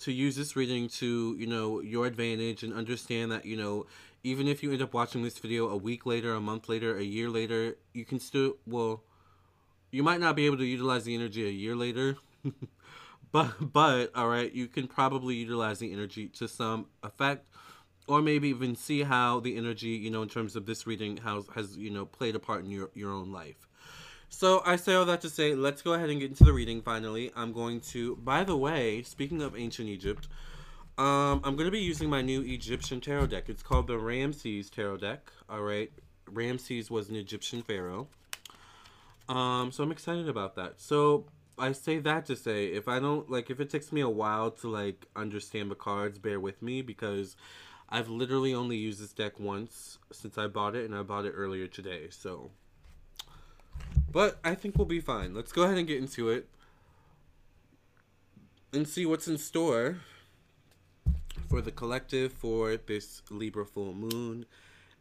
to 0.00 0.12
use 0.12 0.34
this 0.34 0.56
reading 0.56 0.88
to, 0.88 1.36
you 1.38 1.46
know, 1.46 1.80
your 1.80 2.06
advantage 2.06 2.62
and 2.62 2.72
understand 2.72 3.30
that, 3.30 3.44
you 3.44 3.56
know, 3.56 3.86
even 4.24 4.48
if 4.48 4.62
you 4.62 4.72
end 4.72 4.82
up 4.82 4.94
watching 4.94 5.22
this 5.22 5.38
video 5.38 5.68
a 5.68 5.76
week 5.76 6.06
later, 6.06 6.34
a 6.34 6.40
month 6.40 6.68
later, 6.68 6.96
a 6.96 7.02
year 7.02 7.28
later, 7.28 7.76
you 7.92 8.04
can 8.04 8.18
still, 8.18 8.56
well, 8.66 9.04
you 9.92 10.02
might 10.02 10.20
not 10.20 10.34
be 10.34 10.46
able 10.46 10.56
to 10.56 10.64
utilize 10.64 11.04
the 11.04 11.14
energy 11.14 11.46
a 11.46 11.50
year 11.50 11.76
later. 11.76 12.16
but, 13.32 13.52
but, 13.60 14.10
all 14.16 14.28
right, 14.28 14.52
you 14.52 14.66
can 14.66 14.88
probably 14.88 15.36
utilize 15.36 15.78
the 15.78 15.92
energy 15.92 16.26
to 16.28 16.48
some 16.48 16.86
effect 17.04 17.46
or 18.08 18.20
maybe 18.20 18.48
even 18.48 18.74
see 18.74 19.02
how 19.02 19.38
the 19.38 19.56
energy, 19.56 19.90
you 19.90 20.10
know, 20.10 20.22
in 20.22 20.28
terms 20.28 20.56
of 20.56 20.66
this 20.66 20.86
reading, 20.86 21.18
has, 21.18 21.44
has 21.54 21.76
you 21.76 21.90
know, 21.90 22.04
played 22.04 22.34
a 22.34 22.40
part 22.40 22.64
in 22.64 22.70
your, 22.70 22.90
your 22.94 23.12
own 23.12 23.30
life. 23.30 23.68
So 24.28 24.62
I 24.64 24.76
say 24.76 24.94
all 24.94 25.04
that 25.04 25.20
to 25.20 25.30
say, 25.30 25.54
let's 25.54 25.82
go 25.82 25.92
ahead 25.92 26.08
and 26.08 26.18
get 26.18 26.30
into 26.30 26.44
the 26.44 26.54
reading 26.54 26.80
finally. 26.80 27.30
I'm 27.36 27.52
going 27.52 27.80
to, 27.92 28.16
by 28.16 28.44
the 28.44 28.56
way, 28.56 29.02
speaking 29.02 29.42
of 29.42 29.56
ancient 29.56 29.88
Egypt, 29.88 30.26
um, 30.96 31.42
I'm 31.44 31.54
going 31.54 31.66
to 31.66 31.70
be 31.70 31.80
using 31.80 32.08
my 32.08 32.22
new 32.22 32.40
Egyptian 32.40 33.00
tarot 33.00 33.26
deck. 33.26 33.48
It's 33.48 33.62
called 33.62 33.86
the 33.86 33.98
Ramses 33.98 34.70
tarot 34.70 34.98
deck. 34.98 35.30
All 35.48 35.62
right. 35.62 35.92
Ramses 36.26 36.90
was 36.90 37.10
an 37.10 37.16
Egyptian 37.16 37.62
pharaoh. 37.62 38.08
Um, 39.34 39.72
so 39.72 39.82
I'm 39.82 39.92
excited 39.92 40.28
about 40.28 40.56
that. 40.56 40.80
So 40.80 41.26
I 41.58 41.72
say 41.72 41.98
that 42.00 42.26
to 42.26 42.36
say, 42.36 42.66
if 42.66 42.88
I 42.88 42.98
don't, 42.98 43.30
like, 43.30 43.50
if 43.50 43.60
it 43.60 43.70
takes 43.70 43.92
me 43.92 44.00
a 44.00 44.08
while 44.08 44.50
to, 44.50 44.68
like, 44.68 45.06
understand 45.16 45.70
the 45.70 45.74
cards, 45.74 46.18
bear 46.18 46.38
with 46.38 46.60
me 46.60 46.82
because 46.82 47.36
I've 47.88 48.08
literally 48.08 48.54
only 48.54 48.76
used 48.76 49.00
this 49.02 49.12
deck 49.12 49.38
once 49.40 49.98
since 50.10 50.36
I 50.36 50.46
bought 50.46 50.74
it 50.74 50.84
and 50.84 50.94
I 50.94 51.02
bought 51.02 51.24
it 51.24 51.30
earlier 51.30 51.66
today. 51.66 52.08
So 52.10 52.50
but 54.12 54.38
I 54.44 54.54
think 54.54 54.76
we'll 54.76 54.86
be 54.86 55.00
fine. 55.00 55.34
Let's 55.34 55.52
go 55.52 55.62
ahead 55.62 55.78
and 55.78 55.86
get 55.86 55.98
into 55.98 56.28
it 56.28 56.48
and 58.72 58.86
see 58.86 59.06
what's 59.06 59.26
in 59.26 59.38
store 59.38 60.00
for 61.48 61.62
the 61.62 61.70
collective 61.70 62.32
for 62.32 62.76
this 62.76 63.22
Libra 63.30 63.64
full 63.64 63.94
moon 63.94 64.44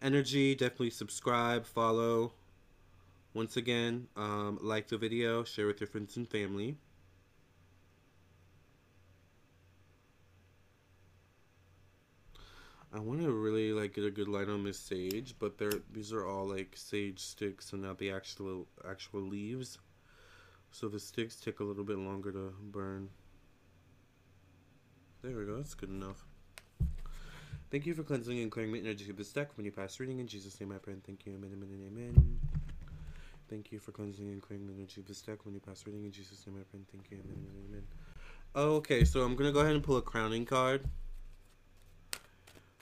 energy. 0.02 0.56
Definitely 0.56 0.92
subscribe, 0.92 1.66
follow. 1.66 2.34
Once 3.34 3.56
again, 3.56 4.08
um, 4.18 4.60
like 4.62 4.88
the 4.88 4.98
video, 4.98 5.44
share 5.44 5.68
with 5.68 5.80
your 5.80 5.88
friends 5.88 6.18
and 6.18 6.28
family. 6.28 6.76
I 12.94 13.00
want 13.00 13.22
to 13.22 13.32
really 13.32 13.72
like 13.72 13.94
get 13.94 14.04
a 14.04 14.12
good 14.12 14.28
light 14.28 14.50
on 14.50 14.66
this 14.66 14.78
sage, 14.78 15.36
but 15.40 15.58
they're 15.58 15.72
these 15.94 16.12
are 16.12 16.26
all 16.26 16.46
like 16.46 16.74
sage 16.76 17.20
sticks 17.20 17.72
and 17.72 17.84
not 17.84 17.98
the 17.98 18.12
actual 18.12 18.68
actual 18.88 19.22
leaves. 19.22 19.78
So 20.72 20.90
the 20.90 21.00
sticks 21.00 21.38
take 21.38 21.62
a 21.62 21.64
little 21.64 21.86
bit 21.86 21.98
longer 21.98 22.34
to 22.34 22.54
burn. 22.62 23.10
There 25.22 25.38
we 25.38 25.46
go, 25.46 25.56
that's 25.56 25.74
good 25.74 25.90
enough. 25.90 26.26
Thank 27.70 27.86
you 27.86 27.94
for 27.94 28.04
cleansing 28.04 28.40
and 28.40 28.52
clearing 28.52 28.74
the 28.74 28.80
energy 28.80 29.10
of 29.10 29.16
this 29.16 29.32
deck 29.32 29.56
when 29.56 29.66
you 29.66 29.72
pass 29.72 29.98
reading. 30.02 30.20
In 30.20 30.28
Jesus' 30.28 30.60
name 30.60 30.74
I 30.74 30.78
pray 30.78 30.94
and 30.94 31.04
thank 31.04 31.26
you. 31.26 31.34
Amen, 31.34 31.52
amen, 31.54 31.70
and 31.72 31.98
amen. 31.98 32.61
Thank 33.52 33.74
you 33.74 33.80
for 33.80 33.92
cleansing 33.92 34.30
and 34.30 34.42
clearing 34.42 34.66
the 34.66 34.74
energy 34.74 35.02
of 35.02 35.08
this 35.08 35.22
deck 35.22 35.44
when 35.44 35.54
you 35.54 35.60
pass 35.60 35.86
reading. 35.86 36.06
In 36.06 36.12
Jesus' 36.14 36.48
name 36.48 36.56
I 36.58 36.64
pray 36.72 36.80
thank 36.90 37.12
you. 37.12 37.18
Amen, 37.18 37.46
amen, 37.50 37.84
amen. 38.56 38.76
Okay, 38.78 39.04
so 39.04 39.24
I'm 39.24 39.36
going 39.36 39.50
to 39.50 39.52
go 39.52 39.60
ahead 39.60 39.76
and 39.76 39.84
pull 39.84 39.98
a 39.98 40.02
crowning 40.02 40.46
card. 40.46 40.86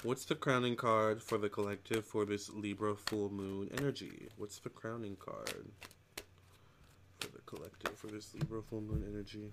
What's 0.03 0.25
the 0.25 0.35
crowning 0.35 0.75
card 0.75 1.23
for 1.23 1.39
the 1.39 1.49
collective 1.49 2.05
for 2.05 2.23
this 2.23 2.51
Libra 2.51 2.95
full 2.95 3.31
moon 3.31 3.71
energy? 3.79 4.27
What's 4.37 4.59
the 4.59 4.69
crowning 4.69 5.15
card 5.15 5.71
for 7.19 7.27
the 7.29 7.41
collective 7.47 7.97
for 7.97 8.05
this 8.05 8.35
Libra 8.35 8.61
full 8.61 8.81
moon 8.81 9.03
energy? 9.11 9.51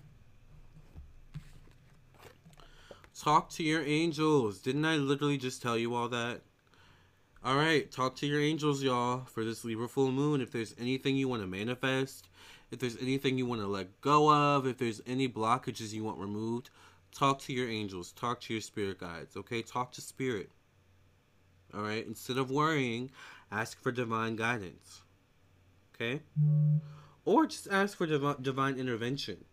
Talk 3.19 3.49
to 3.53 3.63
your 3.63 3.83
angels. 3.83 4.59
Didn't 4.59 4.85
I 4.85 4.97
literally 4.97 5.39
just 5.39 5.63
tell 5.63 5.79
you 5.79 5.95
all 5.95 6.11
that? 6.11 6.43
All 7.47 7.57
right, 7.57 7.91
talk 7.91 8.17
to 8.17 8.27
your 8.27 8.41
angels, 8.41 8.83
y'all, 8.83 9.25
for 9.27 9.45
this 9.45 9.65
Libra 9.65 9.89
full 9.89 10.11
moon. 10.11 10.41
If 10.41 10.51
there's 10.51 10.75
anything 10.81 11.17
you 11.17 11.29
want 11.29 11.43
to 11.43 11.47
manifest, 11.47 12.29
if 12.73 12.81
there's 12.81 13.01
anything 13.01 13.39
you 13.39 13.47
want 13.47 13.61
to 13.61 13.69
let 13.69 14.01
go 14.01 14.35
of, 14.35 14.67
if 14.67 14.79
there's 14.79 15.01
any 15.07 15.29
blockages 15.29 15.93
you 15.93 16.03
want 16.03 16.19
removed, 16.19 16.71
Talk 17.17 17.41
to 17.41 17.53
your 17.55 17.69
angels. 17.69 18.13
Talk 18.13 18.43
to 18.43 18.53
your 18.53 18.61
spirit 18.61 18.99
guides. 18.99 19.39
Okay? 19.39 19.63
Talk 19.63 19.93
to 19.93 20.03
spirit. 20.03 20.51
All 21.73 21.81
right? 21.81 22.07
Instead 22.07 22.37
of 22.37 22.51
worrying, 22.51 23.11
ask 23.51 23.81
for 23.83 23.91
divine 23.91 24.37
guidance. 24.37 25.01
Okay? 25.95 26.21
Or 27.25 27.47
just 27.47 27.69
ask 27.69 27.97
for 27.97 28.07
div- 28.07 28.43
divine 28.43 28.77
intervention. 28.77 29.45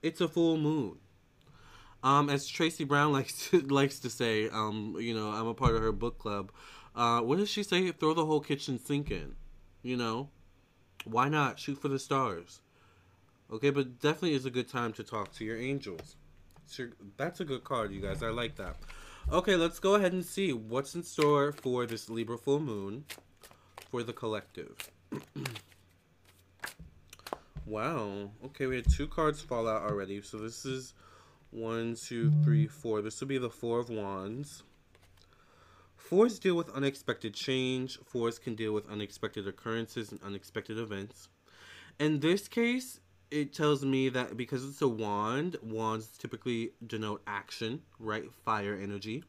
It's 0.00 0.20
a 0.20 0.28
full 0.28 0.58
moon. 0.58 0.98
Um, 2.04 2.30
as 2.30 2.46
Tracy 2.46 2.84
Brown 2.84 3.12
likes 3.18 3.48
to, 3.48 3.60
likes 3.62 3.98
to 4.00 4.10
say, 4.10 4.48
um, 4.48 4.96
you 5.00 5.12
know, 5.12 5.30
I'm 5.30 5.48
a 5.48 5.54
part 5.54 5.74
of 5.74 5.82
her 5.82 5.90
book 5.90 6.18
club. 6.18 6.52
Uh, 6.98 7.20
what 7.20 7.38
does 7.38 7.48
she 7.48 7.62
say? 7.62 7.90
Throw 7.92 8.12
the 8.12 8.26
whole 8.26 8.40
kitchen 8.40 8.78
sink 8.78 9.10
in. 9.10 9.36
You 9.82 9.96
know, 9.96 10.30
why 11.04 11.28
not 11.28 11.58
shoot 11.58 11.80
for 11.80 11.88
the 11.88 11.98
stars? 11.98 12.60
Okay, 13.50 13.70
but 13.70 14.00
definitely 14.00 14.34
is 14.34 14.44
a 14.44 14.50
good 14.50 14.68
time 14.68 14.92
to 14.94 15.04
talk 15.04 15.32
to 15.34 15.44
your 15.44 15.56
angels 15.56 16.16
that's 17.16 17.40
a 17.40 17.44
good 17.44 17.64
card, 17.64 17.92
you 17.92 18.00
guys. 18.00 18.22
I 18.22 18.28
like 18.28 18.56
that. 18.56 18.76
Okay, 19.30 19.56
let's 19.56 19.78
go 19.78 19.94
ahead 19.94 20.12
and 20.12 20.24
see 20.24 20.52
what's 20.52 20.94
in 20.94 21.02
store 21.02 21.52
for 21.52 21.86
this 21.86 22.08
Libra 22.08 22.38
full 22.38 22.60
moon 22.60 23.04
for 23.90 24.02
the 24.02 24.12
collective. 24.12 24.76
wow. 27.66 28.30
Okay, 28.46 28.66
we 28.66 28.76
had 28.76 28.90
two 28.90 29.06
cards 29.06 29.40
fall 29.40 29.68
out 29.68 29.82
already. 29.82 30.22
So 30.22 30.38
this 30.38 30.64
is 30.64 30.94
one, 31.50 31.94
two, 31.94 32.32
three, 32.42 32.66
four. 32.66 33.02
This 33.02 33.20
will 33.20 33.28
be 33.28 33.38
the 33.38 33.50
Four 33.50 33.80
of 33.80 33.90
Wands. 33.90 34.62
Fours 36.08 36.38
deal 36.38 36.54
with 36.54 36.70
unexpected 36.70 37.34
change. 37.34 37.98
Fours 37.98 38.38
can 38.38 38.54
deal 38.54 38.72
with 38.72 38.88
unexpected 38.88 39.46
occurrences 39.46 40.10
and 40.10 40.18
unexpected 40.22 40.78
events. 40.78 41.28
In 42.00 42.20
this 42.20 42.48
case, 42.48 43.00
it 43.30 43.52
tells 43.52 43.84
me 43.84 44.08
that 44.08 44.34
because 44.34 44.64
it's 44.64 44.80
a 44.80 44.88
wand, 44.88 45.58
wands 45.62 46.08
typically 46.16 46.70
denote 46.86 47.20
action, 47.26 47.82
right? 47.98 48.24
Fire 48.42 48.74
energy. 48.82 49.22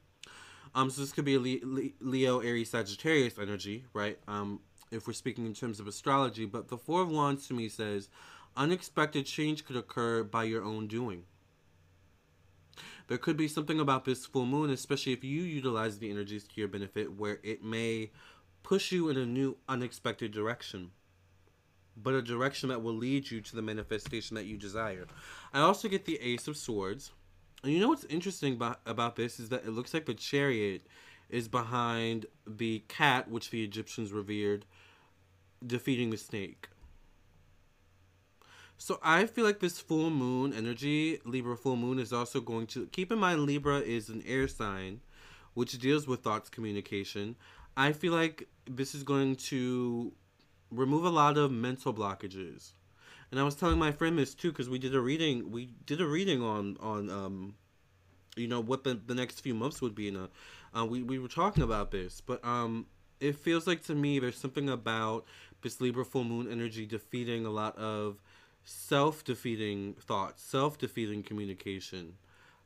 Um, 0.74 0.90
so 0.90 1.02
this 1.02 1.12
could 1.12 1.26
be 1.26 1.36
a 1.36 1.92
Leo, 2.00 2.40
Aries, 2.40 2.70
Sagittarius 2.70 3.38
energy, 3.38 3.84
right? 3.92 4.18
Um, 4.30 4.62
if 4.90 5.06
we're 5.06 5.12
speaking 5.12 5.46
in 5.46 5.54
terms 5.54 5.82
of 5.82 5.88
astrology, 5.90 6.46
but 6.46 6.70
the 6.70 6.78
Four 6.78 7.02
of 7.02 7.10
Wands 7.10 7.46
to 7.48 7.54
me 7.54 7.68
says 7.68 8.08
unexpected 8.56 9.26
change 9.26 9.66
could 9.66 9.76
occur 9.76 10.24
by 10.24 10.46
your 10.46 10.64
own 10.64 10.88
doing. 10.88 11.24
There 13.10 13.18
could 13.18 13.36
be 13.36 13.50
something 13.50 13.82
about 13.82 14.06
this 14.06 14.26
full 14.26 14.46
moon, 14.46 14.70
especially 14.70 15.12
if 15.12 15.24
you 15.24 15.42
utilize 15.42 16.00
the 16.00 16.10
energies 16.10 16.46
to 16.46 16.54
your 16.56 16.70
benefit, 16.70 17.12
where 17.12 17.40
it 17.44 17.64
may 17.64 18.12
push 18.64 18.94
you 18.94 19.10
in 19.10 19.18
a 19.18 19.26
new, 19.26 19.58
unexpected 19.68 20.32
direction 20.32 20.92
but 22.02 22.14
a 22.14 22.22
direction 22.22 22.70
that 22.70 22.82
will 22.82 22.94
lead 22.94 23.30
you 23.30 23.42
to 23.42 23.56
the 23.56 23.62
manifestation 23.62 24.36
that 24.36 24.46
you 24.46 24.58
desire. 24.58 25.06
I 25.54 25.60
also 25.60 25.88
get 25.88 26.06
the 26.06 26.20
Ace 26.22 26.48
of 26.48 26.58
Swords. 26.58 27.12
And 27.64 27.74
you 27.74 27.80
know 27.80 27.90
what's 27.90 28.06
interesting 28.06 28.62
about, 28.86 29.16
this 29.18 29.40
is 29.40 29.50
that 29.50 29.66
it 29.66 29.72
looks 29.72 29.94
like 29.94 30.06
the 30.06 30.14
chariot 30.14 30.88
is 31.30 31.48
behind 31.48 32.26
the 32.48 32.84
cat, 32.88 33.30
which 33.30 33.50
the 33.50 33.64
Egyptians 33.64 34.14
revered, 34.14 34.66
defeating 35.66 36.10
the 36.10 36.18
snake. 36.18 36.70
So 38.82 38.98
I 39.04 39.26
feel 39.26 39.44
like 39.44 39.60
this 39.60 39.78
full 39.78 40.10
moon 40.10 40.54
energy, 40.54 41.20
Libra 41.26 41.58
full 41.58 41.76
moon, 41.76 42.00
is 42.00 42.14
also 42.14 42.40
going 42.40 42.66
to 42.68 42.88
keep 42.88 43.12
in 43.12 43.20
mind 43.20 43.42
Libra 43.42 43.80
is 43.80 44.08
an 44.08 44.24
air 44.26 44.48
sign, 44.48 45.02
which 45.54 45.78
deals 45.80 46.08
with 46.08 46.22
thoughts 46.22 46.50
communication. 46.50 47.36
I 47.76 47.92
feel 47.92 48.14
like 48.14 48.48
this 48.66 48.96
is 48.96 49.04
going 49.04 49.36
to 49.36 50.14
remove 50.72 51.04
a 51.04 51.10
lot 51.10 51.38
of 51.38 51.52
mental 51.52 51.94
blockages. 51.94 52.72
And 53.32 53.40
I 53.40 53.44
was 53.44 53.56
telling 53.56 53.78
my 53.78 53.92
friend 53.92 54.18
this 54.18 54.34
too 54.34 54.50
because 54.50 54.70
we 54.70 54.80
did 54.80 54.96
a 54.96 55.02
reading. 55.02 55.52
We 55.52 55.72
did 55.86 56.00
a 56.00 56.08
reading 56.08 56.42
on 56.42 56.78
on 56.80 57.10
um, 57.10 57.56
you 58.38 58.48
know 58.48 58.62
what 58.62 58.86
the 58.86 58.94
the 58.94 59.14
next 59.14 59.42
few 59.42 59.54
months 59.54 59.82
would 59.82 59.94
be. 59.94 60.08
In 60.08 60.16
a, 60.16 60.30
uh, 60.74 60.86
we 60.86 61.04
we 61.04 61.20
were 61.20 61.28
talking 61.28 61.64
about 61.64 61.92
this, 61.92 62.22
but 62.22 62.44
um, 62.46 62.86
it 63.20 63.36
feels 63.36 63.68
like 63.68 63.84
to 63.84 63.94
me 63.94 64.20
there's 64.20 64.38
something 64.38 64.70
about 64.70 65.26
this 65.64 65.82
Libra 65.82 66.06
full 66.06 66.24
moon 66.24 66.50
energy 66.50 66.86
defeating 66.86 67.46
a 67.46 67.50
lot 67.50 67.78
of 67.78 68.22
self 68.64 69.24
defeating 69.24 69.96
thoughts, 70.00 70.44
self 70.44 70.78
defeating 70.78 71.24
communication. 71.24 72.14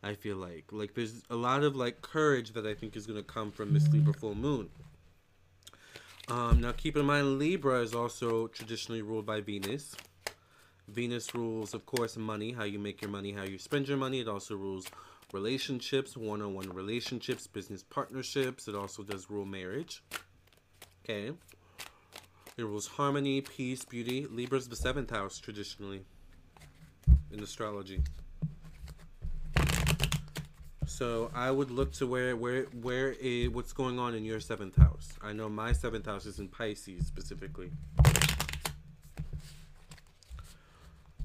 I 0.02 0.16
feel 0.16 0.36
like 0.36 0.66
like 0.72 0.96
there's 0.96 1.24
a 1.30 1.36
lot 1.36 1.64
of 1.64 1.76
like 1.76 2.02
courage 2.02 2.54
that 2.54 2.66
I 2.66 2.74
think 2.74 2.96
is 2.96 3.08
gonna 3.08 3.24
come 3.24 3.52
from 3.52 3.74
this 3.74 3.88
Libra 3.90 4.14
full 4.14 4.36
moon. 4.36 4.70
Um, 6.30 6.62
now, 6.62 6.72
keep 6.72 6.96
in 6.96 7.06
mind, 7.06 7.38
Libra 7.38 7.82
is 7.82 7.94
also 7.94 8.48
traditionally 8.48 9.02
ruled 9.02 9.26
by 9.26 9.42
Venus. 9.42 9.96
Venus 10.88 11.34
rules, 11.36 11.74
of 11.74 11.86
course, 11.86 12.18
money, 12.18 12.52
how 12.54 12.64
you 12.64 12.80
make 12.80 13.02
your 13.02 13.12
money, 13.12 13.32
how 13.32 13.44
you 13.44 13.58
spend 13.58 13.88
your 13.88 13.98
money. 13.98 14.20
It 14.20 14.28
also 14.28 14.56
rules 14.56 14.86
relationships, 15.34 16.16
one 16.16 16.42
on 16.42 16.54
one 16.54 16.70
relationships, 16.70 17.48
business 17.48 17.84
partnerships. 17.84 18.68
It 18.68 18.76
also 18.76 19.04
does 19.04 19.30
rule 19.30 19.46
marriage. 19.46 20.04
Okay. 21.04 21.34
It 22.56 22.64
rules 22.64 22.86
harmony, 22.86 23.42
peace, 23.42 23.84
beauty. 23.84 24.28
Libra's 24.30 24.70
the 24.70 24.76
seventh 24.76 25.10
house, 25.10 25.40
traditionally, 25.40 26.04
in 27.32 27.42
astrology. 27.42 28.04
So 30.86 31.32
I 31.34 31.50
would 31.50 31.72
look 31.72 31.92
to 31.94 32.06
where 32.06 32.36
where 32.38 32.66
where 32.66 33.16
is 33.20 33.50
what's 33.50 33.74
going 33.74 33.98
on 33.98 34.14
in 34.14 34.24
your 34.24 34.40
seventh 34.40 34.76
house. 34.76 35.10
I 35.24 35.34
know 35.34 35.50
my 35.50 35.74
seventh 35.74 36.06
house 36.06 36.28
is 36.28 36.38
in 36.38 36.48
Pisces 36.48 37.08
specifically. 37.08 37.72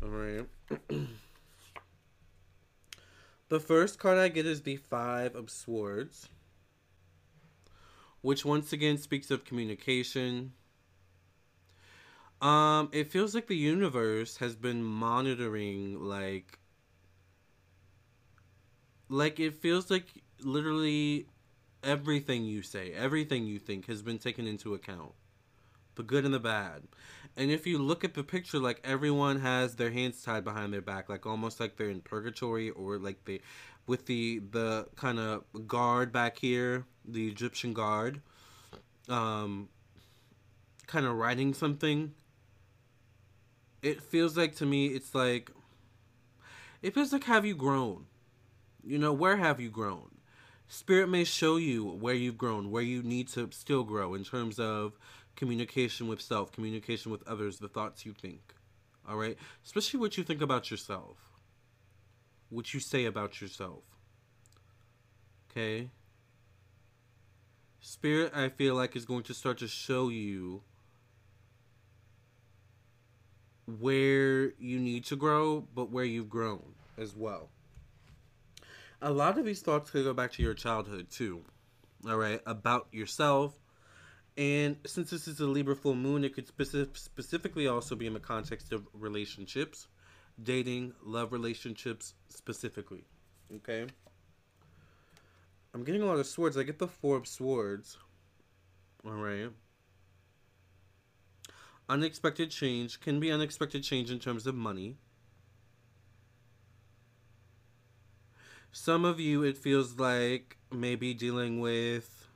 All 0.02 0.08
right. 0.08 0.46
the 3.50 3.60
first 3.60 3.98
card 3.98 4.16
I 4.16 4.28
get 4.28 4.46
is 4.46 4.62
the 4.62 4.76
Five 4.76 5.36
of 5.36 5.50
Swords, 5.50 6.30
which 8.22 8.46
once 8.46 8.72
again 8.72 8.96
speaks 8.96 9.30
of 9.30 9.44
communication. 9.44 10.52
Um, 12.40 12.88
it 12.92 13.10
feels 13.10 13.34
like 13.34 13.48
the 13.48 13.56
universe 13.56 14.36
has 14.36 14.54
been 14.54 14.84
monitoring 14.84 16.00
like 16.00 16.58
like 19.08 19.40
it 19.40 19.54
feels 19.54 19.90
like 19.90 20.06
literally 20.42 21.26
everything 21.82 22.44
you 22.44 22.62
say, 22.62 22.92
everything 22.92 23.44
you 23.46 23.58
think 23.58 23.86
has 23.86 24.02
been 24.02 24.18
taken 24.18 24.46
into 24.46 24.74
account. 24.74 25.12
The 25.96 26.02
good 26.02 26.24
and 26.24 26.32
the 26.32 26.38
bad. 26.38 26.82
And 27.36 27.50
if 27.50 27.66
you 27.66 27.78
look 27.78 28.04
at 28.04 28.14
the 28.14 28.22
picture, 28.22 28.58
like 28.58 28.80
everyone 28.84 29.40
has 29.40 29.76
their 29.76 29.90
hands 29.90 30.22
tied 30.22 30.44
behind 30.44 30.72
their 30.72 30.82
back, 30.82 31.08
like 31.08 31.26
almost 31.26 31.58
like 31.58 31.76
they're 31.76 31.90
in 31.90 32.00
purgatory 32.00 32.70
or 32.70 32.98
like 32.98 33.24
they 33.24 33.40
with 33.86 34.06
the 34.06 34.40
the 34.50 34.86
kind 34.96 35.18
of 35.18 35.44
guard 35.66 36.12
back 36.12 36.38
here, 36.38 36.84
the 37.04 37.26
Egyptian 37.26 37.72
guard, 37.72 38.20
um 39.08 39.68
kind 40.86 41.06
of 41.06 41.16
writing 41.16 41.54
something. 41.54 42.12
It 43.82 44.02
feels 44.02 44.36
like 44.36 44.56
to 44.56 44.66
me 44.66 44.86
it's 44.86 45.14
like 45.14 45.50
it 46.82 46.94
feels 46.94 47.12
like 47.12 47.24
have 47.24 47.44
you 47.44 47.54
grown? 47.54 48.06
You 48.84 48.98
know, 48.98 49.12
where 49.12 49.36
have 49.36 49.60
you 49.60 49.70
grown? 49.70 50.18
Spirit 50.68 51.08
may 51.08 51.24
show 51.24 51.56
you 51.56 51.84
where 51.84 52.14
you've 52.14 52.38
grown, 52.38 52.70
where 52.70 52.82
you 52.82 53.02
need 53.02 53.28
to 53.28 53.48
still 53.52 53.84
grow 53.84 54.14
in 54.14 54.22
terms 54.22 54.58
of 54.58 54.98
communication 55.34 56.08
with 56.08 56.20
self, 56.20 56.52
communication 56.52 57.10
with 57.10 57.26
others, 57.26 57.58
the 57.58 57.68
thoughts 57.68 58.04
you 58.04 58.12
think. 58.12 58.54
All 59.08 59.16
right? 59.16 59.38
Especially 59.64 59.98
what 59.98 60.18
you 60.18 60.24
think 60.24 60.42
about 60.42 60.70
yourself, 60.70 61.16
what 62.50 62.74
you 62.74 62.80
say 62.80 63.06
about 63.06 63.40
yourself. 63.40 63.82
Okay? 65.50 65.88
Spirit, 67.80 68.32
I 68.34 68.50
feel 68.50 68.74
like, 68.74 68.94
is 68.94 69.06
going 69.06 69.22
to 69.24 69.34
start 69.34 69.58
to 69.58 69.68
show 69.68 70.10
you 70.10 70.62
where 73.78 74.52
you 74.58 74.78
need 74.78 75.04
to 75.06 75.16
grow, 75.16 75.60
but 75.74 75.90
where 75.90 76.04
you've 76.04 76.30
grown 76.30 76.74
as 76.96 77.14
well 77.14 77.50
a 79.00 79.10
lot 79.10 79.38
of 79.38 79.44
these 79.44 79.60
thoughts 79.60 79.90
could 79.90 80.04
go 80.04 80.12
back 80.12 80.32
to 80.32 80.42
your 80.42 80.54
childhood 80.54 81.08
too. 81.10 81.42
All 82.06 82.16
right, 82.16 82.40
about 82.46 82.88
yourself. 82.92 83.54
And 84.36 84.76
since 84.86 85.10
this 85.10 85.26
is 85.26 85.40
a 85.40 85.46
Libra 85.46 85.74
full 85.74 85.96
moon, 85.96 86.24
it 86.24 86.34
could 86.34 86.46
specific, 86.46 86.96
specifically 86.96 87.66
also 87.66 87.96
be 87.96 88.06
in 88.06 88.14
the 88.14 88.20
context 88.20 88.72
of 88.72 88.86
relationships, 88.92 89.88
dating, 90.40 90.94
love 91.02 91.32
relationships 91.32 92.14
specifically. 92.28 93.04
Okay? 93.56 93.86
I'm 95.74 95.82
getting 95.82 96.02
a 96.02 96.06
lot 96.06 96.18
of 96.18 96.26
swords. 96.26 96.56
I 96.56 96.62
get 96.62 96.78
the 96.78 96.86
Four 96.86 97.16
of 97.16 97.26
Swords. 97.26 97.98
All 99.04 99.12
right. 99.12 99.50
Unexpected 101.88 102.50
change 102.50 103.00
can 103.00 103.18
be 103.18 103.30
unexpected 103.30 103.82
change 103.82 104.10
in 104.10 104.18
terms 104.18 104.46
of 104.46 104.54
money. 104.54 104.96
Some 108.70 109.06
of 109.06 109.18
you, 109.18 109.42
it 109.42 109.56
feels 109.56 109.98
like 109.98 110.58
maybe 110.70 111.14
dealing 111.14 111.60
with 111.60 112.26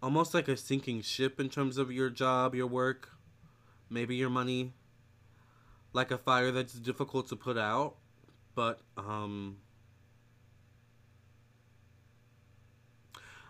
almost 0.00 0.34
like 0.34 0.46
a 0.48 0.56
sinking 0.56 1.02
ship 1.02 1.40
in 1.40 1.48
terms 1.48 1.78
of 1.78 1.90
your 1.90 2.10
job, 2.10 2.54
your 2.54 2.66
work, 2.66 3.10
maybe 3.90 4.14
your 4.14 4.30
money. 4.30 4.72
Like 5.92 6.10
a 6.10 6.18
fire 6.18 6.52
that's 6.52 6.74
difficult 6.74 7.28
to 7.28 7.36
put 7.36 7.56
out, 7.56 7.96
but 8.54 8.80
um 8.96 9.58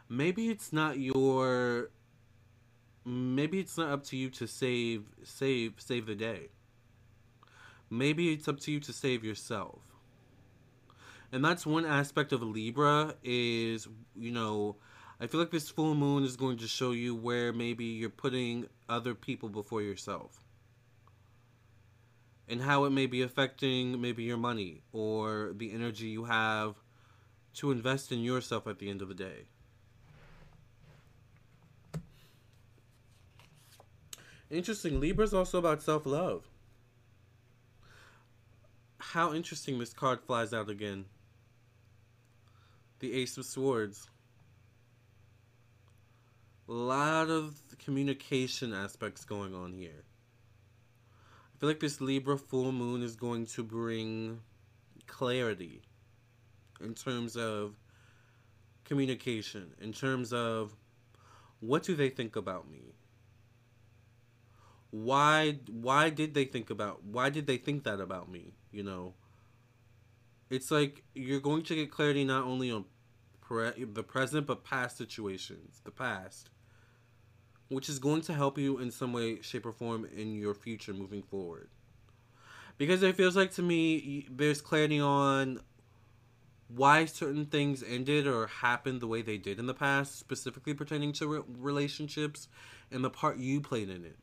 maybe 0.08 0.48
it's 0.48 0.72
not 0.72 0.98
your 0.98 1.90
maybe 3.04 3.60
it's 3.60 3.76
not 3.76 3.90
up 3.90 4.04
to 4.04 4.16
you 4.16 4.30
to 4.30 4.46
save 4.46 5.04
save 5.22 5.74
save 5.78 6.06
the 6.06 6.14
day. 6.14 6.48
Maybe 7.90 8.32
it's 8.32 8.48
up 8.48 8.60
to 8.60 8.72
you 8.72 8.80
to 8.80 8.92
save 8.92 9.24
yourself 9.24 9.80
and 11.34 11.44
that's 11.44 11.66
one 11.66 11.84
aspect 11.84 12.32
of 12.32 12.44
Libra 12.44 13.16
is 13.24 13.88
you 14.14 14.30
know 14.30 14.76
I 15.20 15.26
feel 15.26 15.40
like 15.40 15.50
this 15.50 15.68
full 15.68 15.96
moon 15.96 16.22
is 16.22 16.36
going 16.36 16.58
to 16.58 16.68
show 16.68 16.92
you 16.92 17.16
where 17.16 17.52
maybe 17.52 17.84
you're 17.84 18.08
putting 18.08 18.68
other 18.88 19.14
people 19.14 19.48
before 19.48 19.82
yourself 19.82 20.44
and 22.48 22.62
how 22.62 22.84
it 22.84 22.90
may 22.90 23.06
be 23.06 23.22
affecting 23.22 24.00
maybe 24.00 24.22
your 24.22 24.36
money 24.36 24.82
or 24.92 25.52
the 25.56 25.72
energy 25.72 26.06
you 26.06 26.24
have 26.24 26.76
to 27.54 27.72
invest 27.72 28.12
in 28.12 28.20
yourself 28.20 28.68
at 28.68 28.78
the 28.78 28.88
end 28.88 29.02
of 29.02 29.08
the 29.08 29.14
day. 29.14 29.46
Interesting. 34.50 35.00
Libra 35.00 35.24
is 35.24 35.34
also 35.34 35.58
about 35.58 35.82
self 35.82 36.06
love. 36.06 36.48
How 38.98 39.32
interesting 39.32 39.78
this 39.78 39.92
card 39.92 40.20
flies 40.20 40.52
out 40.52 40.68
again 40.70 41.06
the 43.00 43.12
Ace 43.14 43.36
of 43.36 43.44
Swords. 43.44 44.08
A 46.68 46.72
lot 46.72 47.28
of 47.28 47.60
communication 47.78 48.72
aspects 48.72 49.24
going 49.26 49.54
on 49.54 49.74
here. 49.74 50.04
I 51.54 51.58
feel 51.58 51.68
like 51.68 51.80
this 51.80 52.00
Libra 52.00 52.38
full 52.38 52.72
moon 52.72 53.02
is 53.02 53.14
going 53.14 53.44
to 53.46 53.62
bring 53.62 54.40
clarity 55.06 55.82
in 56.80 56.94
terms 56.94 57.36
of 57.36 57.74
communication, 58.84 59.74
in 59.80 59.92
terms 59.92 60.32
of 60.32 60.74
what 61.60 61.82
do 61.82 61.94
they 61.94 62.08
think 62.08 62.36
about 62.36 62.70
me? 62.70 62.93
Why 64.94 65.58
why 65.68 66.08
did 66.08 66.34
they 66.34 66.44
think 66.44 66.70
about 66.70 67.02
why 67.02 67.28
did 67.28 67.48
they 67.48 67.56
think 67.56 67.82
that 67.82 67.98
about 67.98 68.30
me, 68.30 68.54
you 68.70 68.84
know? 68.84 69.14
It's 70.50 70.70
like 70.70 71.02
you're 71.16 71.40
going 71.40 71.64
to 71.64 71.74
get 71.74 71.90
clarity 71.90 72.22
not 72.22 72.44
only 72.44 72.70
on 72.70 72.84
pre- 73.40 73.84
the 73.84 74.04
present 74.04 74.46
but 74.46 74.62
past 74.62 74.96
situations, 74.96 75.80
the 75.82 75.90
past, 75.90 76.48
which 77.70 77.88
is 77.88 77.98
going 77.98 78.20
to 78.22 78.34
help 78.34 78.56
you 78.56 78.78
in 78.78 78.92
some 78.92 79.12
way, 79.12 79.40
shape, 79.40 79.66
or 79.66 79.72
form 79.72 80.08
in 80.14 80.36
your 80.36 80.54
future 80.54 80.94
moving 80.94 81.24
forward. 81.24 81.70
Because 82.78 83.02
it 83.02 83.16
feels 83.16 83.34
like 83.34 83.50
to 83.54 83.62
me, 83.62 84.28
there's 84.30 84.60
clarity 84.60 85.00
on 85.00 85.60
why 86.68 87.06
certain 87.06 87.46
things 87.46 87.82
ended 87.82 88.28
or 88.28 88.46
happened 88.46 89.00
the 89.00 89.08
way 89.08 89.22
they 89.22 89.38
did 89.38 89.58
in 89.58 89.66
the 89.66 89.74
past, 89.74 90.20
specifically 90.20 90.72
pertaining 90.72 91.12
to 91.14 91.26
re- 91.26 91.42
relationships 91.58 92.46
and 92.92 93.02
the 93.02 93.10
part 93.10 93.38
you 93.38 93.60
played 93.60 93.90
in 93.90 94.04
it. 94.04 94.18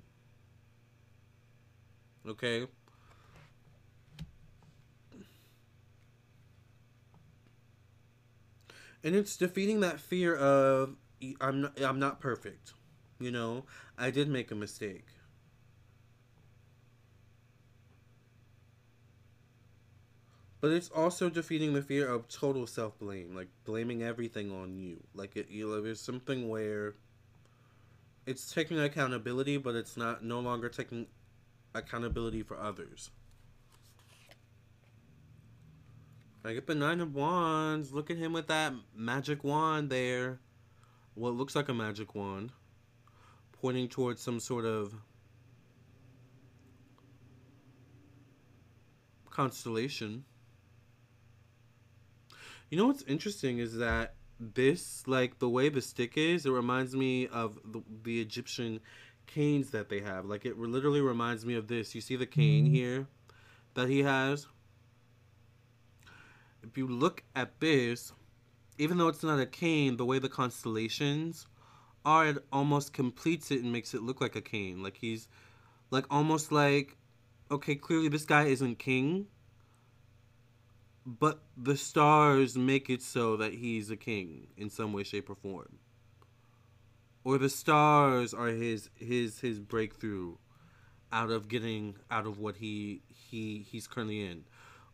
Okay? 2.28 2.68
and 9.04 9.16
it's 9.16 9.36
defeating 9.38 9.80
that 9.82 10.00
fear 10.00 10.36
of 10.36 10.96
I'm 11.40 11.62
not, 11.62 11.82
I'm 11.82 12.00
not 12.00 12.20
perfect. 12.20 12.74
You 13.20 13.32
know, 13.32 13.66
I 13.98 14.10
did 14.10 14.28
make 14.28 14.52
a 14.52 14.56
mistake. 14.56 15.06
But 20.60 20.72
it's 20.72 20.90
also 20.90 21.30
defeating 21.30 21.74
the 21.74 21.82
fear 21.82 22.08
of 22.08 22.28
total 22.28 22.68
self 22.68 22.98
blame, 23.00 23.36
like 23.36 23.50
blaming 23.66 24.04
everything 24.04 24.52
on 24.52 24.78
you. 24.78 25.04
Like 25.14 25.36
it, 25.36 25.50
you 25.50 25.68
know, 25.68 25.82
there's 25.82 26.00
something 26.00 26.50
where 26.50 26.96
it's 28.28 28.52
taking 28.52 28.80
accountability, 28.80 29.58
but 29.58 29.76
it's 29.76 29.98
not 29.98 30.24
no 30.24 30.40
longer 30.40 30.70
taking 30.70 31.08
accountability 31.74 32.44
for 32.44 32.60
others. 32.60 33.10
I 36.44 36.54
get 36.54 36.66
the 36.66 36.76
Nine 36.76 37.02
of 37.02 37.14
Wands. 37.14 37.94
Look 37.94 38.10
at 38.10 38.18
him 38.18 38.34
with 38.34 38.48
that 38.48 38.74
magic 38.96 39.44
wand 39.44 39.90
there. 39.90 40.40
What 41.14 41.34
looks 41.36 41.56
like 41.56 41.70
a 41.70 41.74
magic 41.74 42.16
wand. 42.16 42.52
Pointing 43.62 43.88
towards 43.88 44.22
some 44.22 44.40
sort 44.40 44.66
of 44.66 44.94
constellation. 49.30 50.26
You 52.70 52.78
know 52.78 52.88
what's 52.88 53.04
interesting 53.04 53.60
is 53.60 53.78
that 53.78 54.16
this, 54.40 55.04
like 55.06 55.38
the 55.40 55.50
way 55.50 55.70
the 55.70 55.82
stick 55.82 56.18
is, 56.18 56.46
it 56.46 56.52
reminds 56.52 56.96
me 56.96 57.28
of 57.28 57.60
the, 57.64 57.82
the 58.04 58.20
Egyptian 58.20 58.80
canes 59.28 59.72
that 59.72 59.90
they 59.90 60.02
have. 60.02 60.26
Like 60.26 60.46
it 60.46 60.58
literally 60.58 61.02
reminds 61.02 61.46
me 61.46 61.56
of 61.56 61.68
this. 61.68 61.96
You 61.96 62.02
see 62.02 62.16
the 62.16 62.26
cane 62.26 62.66
mm-hmm. 62.66 62.74
here 62.74 63.08
that 63.74 63.90
he 63.90 64.04
has? 64.04 64.48
if 66.64 66.78
you 66.78 66.88
look 66.88 67.24
at 67.36 67.60
this, 67.60 68.14
even 68.78 68.98
though 68.98 69.08
it's 69.08 69.24
not 69.24 69.40
a 69.40 69.46
cane, 69.46 69.98
the 69.98 70.06
way 70.06 70.20
the 70.20 70.30
constellations 70.30 71.48
are, 72.06 72.28
it 72.28 72.38
almost 72.52 72.94
completes 72.94 73.52
it 73.52 73.62
and 73.62 73.72
makes 73.72 73.94
it 73.94 74.02
look 74.02 74.22
like 74.22 74.36
a 74.36 74.42
cane. 74.42 74.82
Like 74.82 74.98
he's, 74.98 75.28
like 75.90 76.06
almost 76.10 76.52
like, 76.52 76.98
okay, 77.50 77.76
clearly 77.76 78.08
this 78.08 78.26
guy 78.26 78.46
isn't 78.46 78.80
king, 78.80 79.28
but 81.06 81.42
the 81.58 81.76
stars 81.76 82.58
make 82.58 82.90
it 82.90 83.02
so 83.02 83.38
that 83.38 83.54
he's 83.54 83.90
a 83.90 83.98
king 83.98 84.48
in 84.58 84.70
some 84.70 84.94
way, 84.94 85.04
shape, 85.04 85.30
or 85.30 85.36
form. 85.36 85.80
Or 87.24 87.38
the 87.38 87.50
stars 87.50 88.34
are 88.34 88.48
his 88.48 88.90
his 88.96 89.40
his 89.40 89.60
breakthrough 89.60 90.38
out 91.12 91.30
of 91.30 91.48
getting 91.48 91.96
out 92.10 92.26
of 92.26 92.40
what 92.40 92.58
he 92.58 93.02
he 93.08 93.66
he's 93.70 93.88
currently 93.88 94.26
in, 94.26 94.46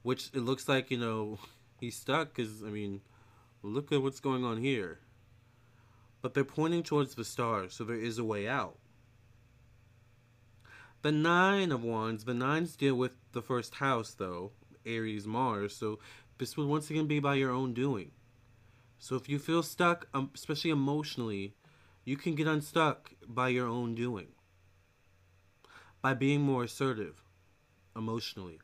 which 0.02 0.30
it 0.34 0.42
looks 0.42 0.68
like 0.68 0.92
you 0.92 0.98
know 0.98 1.40
he's 1.80 1.96
stuck 1.96 2.36
because 2.36 2.64
I 2.64 2.68
mean, 2.68 3.02
look 3.62 3.92
at 3.92 4.02
what's 4.02 4.20
going 4.20 4.44
on 4.44 4.58
here. 4.58 5.00
But 6.22 6.34
they're 6.34 6.44
pointing 6.44 6.84
towards 6.84 7.16
the 7.16 7.24
stars, 7.24 7.74
so 7.74 7.84
there 7.84 7.96
is 7.96 8.18
a 8.18 8.24
way 8.24 8.48
out. 8.48 8.78
The 11.04 11.12
nine 11.12 11.72
of 11.72 11.84
wands, 11.84 12.26
the 12.26 12.34
nines 12.34 12.76
deal 12.76 12.96
with 12.96 13.12
the 13.32 13.42
first 13.42 13.76
house 13.76 14.14
though, 14.14 14.52
Aries, 14.86 15.28
Mars. 15.28 15.76
So 15.76 16.00
this 16.40 16.58
would 16.58 16.68
once 16.68 16.90
again 16.90 17.08
be 17.08 17.20
by 17.20 17.36
your 17.36 17.52
own 17.52 17.74
doing. 17.74 18.12
So 19.00 19.16
if 19.16 19.30
you 19.30 19.38
feel 19.38 19.62
stuck, 19.62 20.08
um, 20.14 20.32
especially 20.34 20.72
emotionally, 20.72 21.54
you 22.08 22.16
can 22.16 22.36
get 22.36 22.48
unstuck 22.48 23.12
by 23.28 23.50
your 23.50 23.68
own 23.68 23.94
doing. 23.94 24.28
By 26.02 26.14
being 26.14 26.40
more 26.40 26.64
assertive 26.64 27.22
emotionally. 27.98 28.62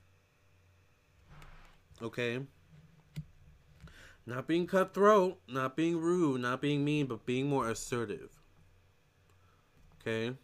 Okay? 2.01 2.39
Not 4.25 4.47
being 4.47 4.65
cutthroat, 4.65 5.39
not 5.45 5.75
being 5.75 5.99
rude, 5.99 6.39
not 6.39 6.61
being 6.61 6.85
mean, 6.85 7.05
but 7.05 7.25
being 7.25 7.49
more 7.49 7.69
assertive. 7.69 8.29
Okay? 9.99 10.37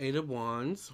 Eight 0.00 0.16
of 0.16 0.30
Wands. 0.30 0.92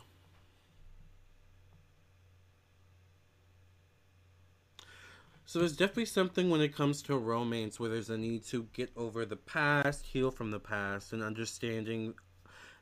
So 5.45 5.61
there's 5.61 5.77
definitely 5.77 6.07
something 6.07 6.51
when 6.51 6.61
it 6.61 6.75
comes 6.75 7.03
to 7.03 7.17
romance 7.17 7.79
where 7.79 7.89
there's 7.89 8.11
a 8.11 8.19
need 8.19 8.45
to 8.47 8.67
get 8.73 8.91
over 8.97 9.25
the 9.25 9.37
past, 9.37 10.07
heal 10.07 10.33
from 10.33 10.51
the 10.51 10.59
past, 10.59 11.13
and 11.13 11.23
understanding 11.23 12.15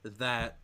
that 0.02 0.56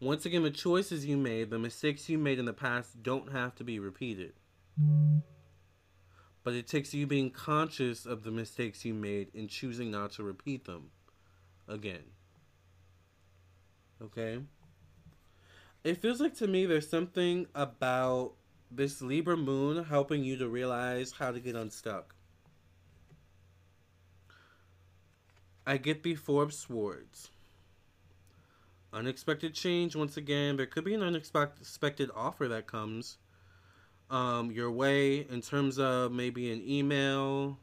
once 0.00 0.24
again 0.24 0.42
the 0.44 0.50
choices 0.50 1.04
you 1.04 1.18
made, 1.18 1.50
the 1.50 1.58
mistakes 1.58 2.08
you 2.08 2.16
made 2.16 2.38
in 2.38 2.46
the 2.46 2.54
past 2.54 3.02
don't 3.02 3.32
have 3.32 3.54
to 3.56 3.64
be 3.64 3.78
repeated. 3.78 4.32
But 6.42 6.54
it 6.54 6.66
takes 6.66 6.94
you 6.94 7.06
being 7.06 7.30
conscious 7.30 8.06
of 8.06 8.24
the 8.24 8.30
mistakes 8.30 8.86
you 8.86 8.94
made 8.94 9.28
and 9.34 9.50
choosing 9.50 9.90
not 9.90 10.12
to 10.12 10.22
repeat 10.22 10.64
them 10.64 10.90
again. 11.68 12.04
Okay? 14.02 14.40
It 15.82 15.96
feels 16.02 16.20
like 16.20 16.34
to 16.36 16.46
me 16.46 16.66
there's 16.66 16.88
something 16.88 17.46
about 17.54 18.32
this 18.70 19.00
Libra 19.00 19.36
moon 19.36 19.84
helping 19.84 20.22
you 20.22 20.36
to 20.36 20.48
realize 20.48 21.12
how 21.12 21.32
to 21.32 21.40
get 21.40 21.56
unstuck. 21.56 22.14
I 25.66 25.76
get 25.76 26.02
the 26.02 26.16
of 26.26 26.52
Swords. 26.52 27.30
Unexpected 28.92 29.54
change, 29.54 29.94
once 29.94 30.16
again. 30.16 30.56
There 30.56 30.66
could 30.66 30.84
be 30.84 30.94
an 30.94 31.02
unexpected 31.02 32.10
offer 32.14 32.48
that 32.48 32.66
comes 32.66 33.18
um, 34.10 34.50
your 34.50 34.70
way 34.70 35.26
in 35.28 35.40
terms 35.40 35.78
of 35.78 36.12
maybe 36.12 36.50
an 36.50 36.62
email, 36.66 37.58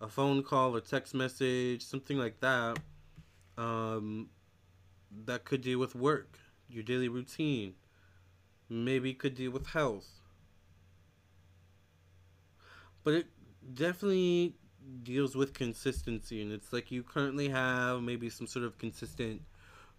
a 0.00 0.08
phone 0.08 0.42
call, 0.42 0.76
a 0.76 0.80
text 0.80 1.14
message, 1.14 1.82
something 1.82 2.18
like 2.18 2.38
that. 2.40 2.78
Um, 3.56 4.28
that 5.24 5.44
could 5.44 5.62
deal 5.62 5.78
with 5.78 5.94
work, 5.94 6.38
your 6.70 6.82
daily 6.82 7.08
routine 7.08 7.74
maybe 8.68 9.12
could 9.12 9.34
deal 9.34 9.50
with 9.50 9.66
health. 9.68 10.08
But 13.02 13.14
it 13.14 13.26
definitely 13.74 14.54
deals 15.02 15.34
with 15.34 15.54
consistency 15.54 16.42
and 16.42 16.52
it's 16.52 16.72
like 16.72 16.90
you 16.90 17.02
currently 17.02 17.48
have 17.48 18.02
maybe 18.02 18.30
some 18.30 18.46
sort 18.46 18.64
of 18.64 18.78
consistent 18.78 19.42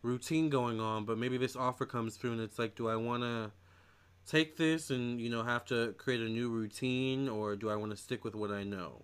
routine 0.01 0.49
going 0.49 0.79
on, 0.79 1.05
but 1.05 1.17
maybe 1.17 1.37
this 1.37 1.55
offer 1.55 1.85
comes 1.85 2.17
through 2.17 2.31
and 2.33 2.41
it's 2.41 2.57
like 2.57 2.75
do 2.75 2.87
I 2.87 2.95
want 2.95 3.23
to 3.23 3.51
take 4.27 4.57
this 4.57 4.89
and 4.89 5.19
you 5.19 5.29
know 5.29 5.43
have 5.43 5.65
to 5.65 5.93
create 5.97 6.21
a 6.21 6.29
new 6.29 6.49
routine 6.49 7.27
or 7.27 7.55
do 7.55 7.69
I 7.69 7.75
want 7.75 7.91
to 7.91 7.97
stick 7.97 8.23
with 8.23 8.35
what 8.35 8.51
I 8.51 8.63
know? 8.63 9.03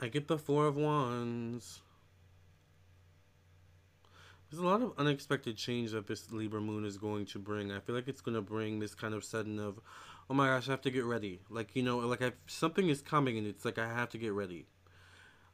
I 0.00 0.06
get 0.08 0.28
the 0.28 0.38
4 0.38 0.66
of 0.66 0.76
wands. 0.76 1.80
There's 4.50 4.62
a 4.62 4.66
lot 4.66 4.80
of 4.80 4.94
unexpected 4.96 5.56
change 5.56 5.92
that 5.92 6.06
this 6.06 6.30
Libra 6.32 6.60
moon 6.60 6.84
is 6.84 6.96
going 6.96 7.26
to 7.26 7.38
bring. 7.38 7.70
I 7.70 7.80
feel 7.80 7.94
like 7.94 8.08
it's 8.08 8.22
going 8.22 8.34
to 8.34 8.40
bring 8.40 8.78
this 8.78 8.94
kind 8.94 9.12
of 9.12 9.22
sudden 9.22 9.58
of, 9.58 9.78
oh 10.30 10.34
my 10.34 10.46
gosh, 10.46 10.68
I 10.68 10.70
have 10.70 10.80
to 10.82 10.90
get 10.90 11.04
ready. 11.04 11.40
Like, 11.50 11.76
you 11.76 11.82
know, 11.82 11.98
like 11.98 12.22
I, 12.22 12.32
something 12.46 12.88
is 12.88 13.02
coming 13.02 13.36
and 13.36 13.46
it's 13.46 13.64
like 13.64 13.78
I 13.78 13.86
have 13.86 14.08
to 14.10 14.18
get 14.18 14.32
ready. 14.32 14.66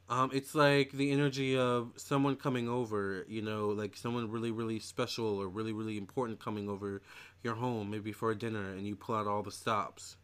Um, 0.07 0.29
it's 0.33 0.53
like 0.53 0.91
the 0.91 1.11
energy 1.11 1.57
of 1.57 1.91
someone 1.97 2.35
coming 2.35 2.69
over, 2.69 3.25
you 3.27 3.41
know, 3.41 3.69
like 3.69 3.97
someone 3.97 4.29
really, 4.29 4.51
really 4.51 4.79
special 4.79 5.41
or 5.41 5.49
really, 5.49 5.73
really 5.73 5.97
important 5.97 6.39
coming 6.39 6.69
over 6.69 7.01
your 7.43 7.55
home, 7.55 7.89
maybe 7.89 8.11
for 8.11 8.31
a 8.31 8.37
dinner, 8.37 8.71
and 8.71 8.87
you 8.87 8.95
pull 8.95 9.15
out 9.15 9.27
all 9.27 9.41
the 9.41 9.51
stops. 9.51 10.17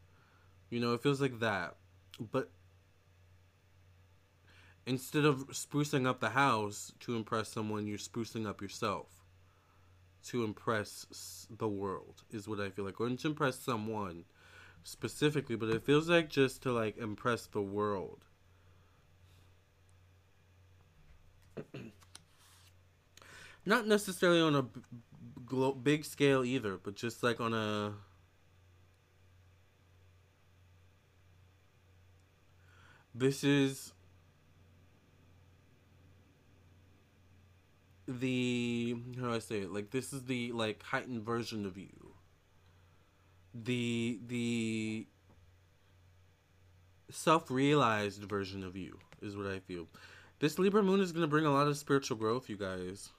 You 0.70 0.80
know, 0.80 0.94
it 0.94 1.02
feels 1.02 1.20
like 1.20 1.40
that. 1.40 1.76
But 2.20 2.52
instead 4.86 5.26
of 5.26 5.48
sprucing 5.50 6.08
up 6.08 6.20
the 6.20 6.30
house 6.30 6.94
to 7.02 7.16
impress 7.16 7.50
someone, 7.50 7.88
you're 7.88 7.98
sprucing 7.98 8.48
up 8.48 8.62
yourself 8.62 9.08
to 10.24 10.44
impress 10.44 11.48
the 11.50 11.68
world, 11.68 12.24
is 12.32 12.48
what 12.48 12.60
I 12.60 12.70
feel 12.70 12.86
like. 12.86 13.00
Or 13.02 13.10
to 13.10 13.28
impress 13.28 13.58
someone 13.60 14.26
specifically, 14.84 15.56
but 15.56 15.70
it 15.70 15.84
feels 15.84 16.10
like 16.10 16.30
just 16.30 16.62
to 16.64 16.72
like 16.72 16.98
impress 16.98 17.46
the 17.48 17.62
world. 17.62 18.26
Not 23.66 23.88
necessarily 23.88 24.42
on 24.42 24.56
a 24.56 24.66
big 25.74 26.06
scale 26.06 26.44
either, 26.44 26.78
but 26.78 26.96
just 26.96 27.22
like 27.24 27.40
on 27.40 27.54
a 27.54 27.94
this 33.14 33.44
is 33.44 33.94
the 38.20 38.96
how 39.20 39.28
do 39.28 39.34
I 39.34 39.40
say 39.40 39.60
it? 39.60 39.72
Like 39.72 39.92
this 39.92 40.14
is 40.14 40.24
the 40.24 40.52
like 40.52 40.84
heightened 40.84 41.24
version 41.24 41.66
of 41.66 41.78
you. 41.78 42.14
The 43.54 44.20
the 44.28 45.08
self-realized 47.10 48.24
version 48.24 48.64
of 48.64 48.76
you 48.76 48.98
is 49.22 49.36
what 49.36 49.48
I 49.48 49.60
feel. 49.60 49.88
This 50.40 50.58
Libra 50.58 50.82
moon 50.82 51.02
is 51.02 51.12
going 51.12 51.22
to 51.22 51.28
bring 51.28 51.46
a 51.46 51.54
lot 51.54 51.68
of 51.68 51.78
spiritual 51.78 52.18
growth, 52.18 52.50
you 52.50 52.58
guys. 52.58 53.10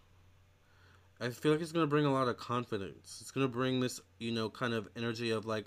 I 1.21 1.29
feel 1.31 1.53
like 1.53 1.61
it's 1.61 1.71
going 1.71 1.85
to 1.85 1.91
bring 1.91 2.05
a 2.05 2.13
lot 2.13 2.27
of 2.27 2.37
confidence. 2.37 3.19
It's 3.21 3.31
going 3.31 3.47
to 3.47 3.53
bring 3.53 3.79
this, 3.79 4.01
you 4.19 4.33
know, 4.33 4.51
kind 4.51 4.75
of 4.75 4.89
energy 4.97 5.31
of 5.31 5.47
like, 5.47 5.67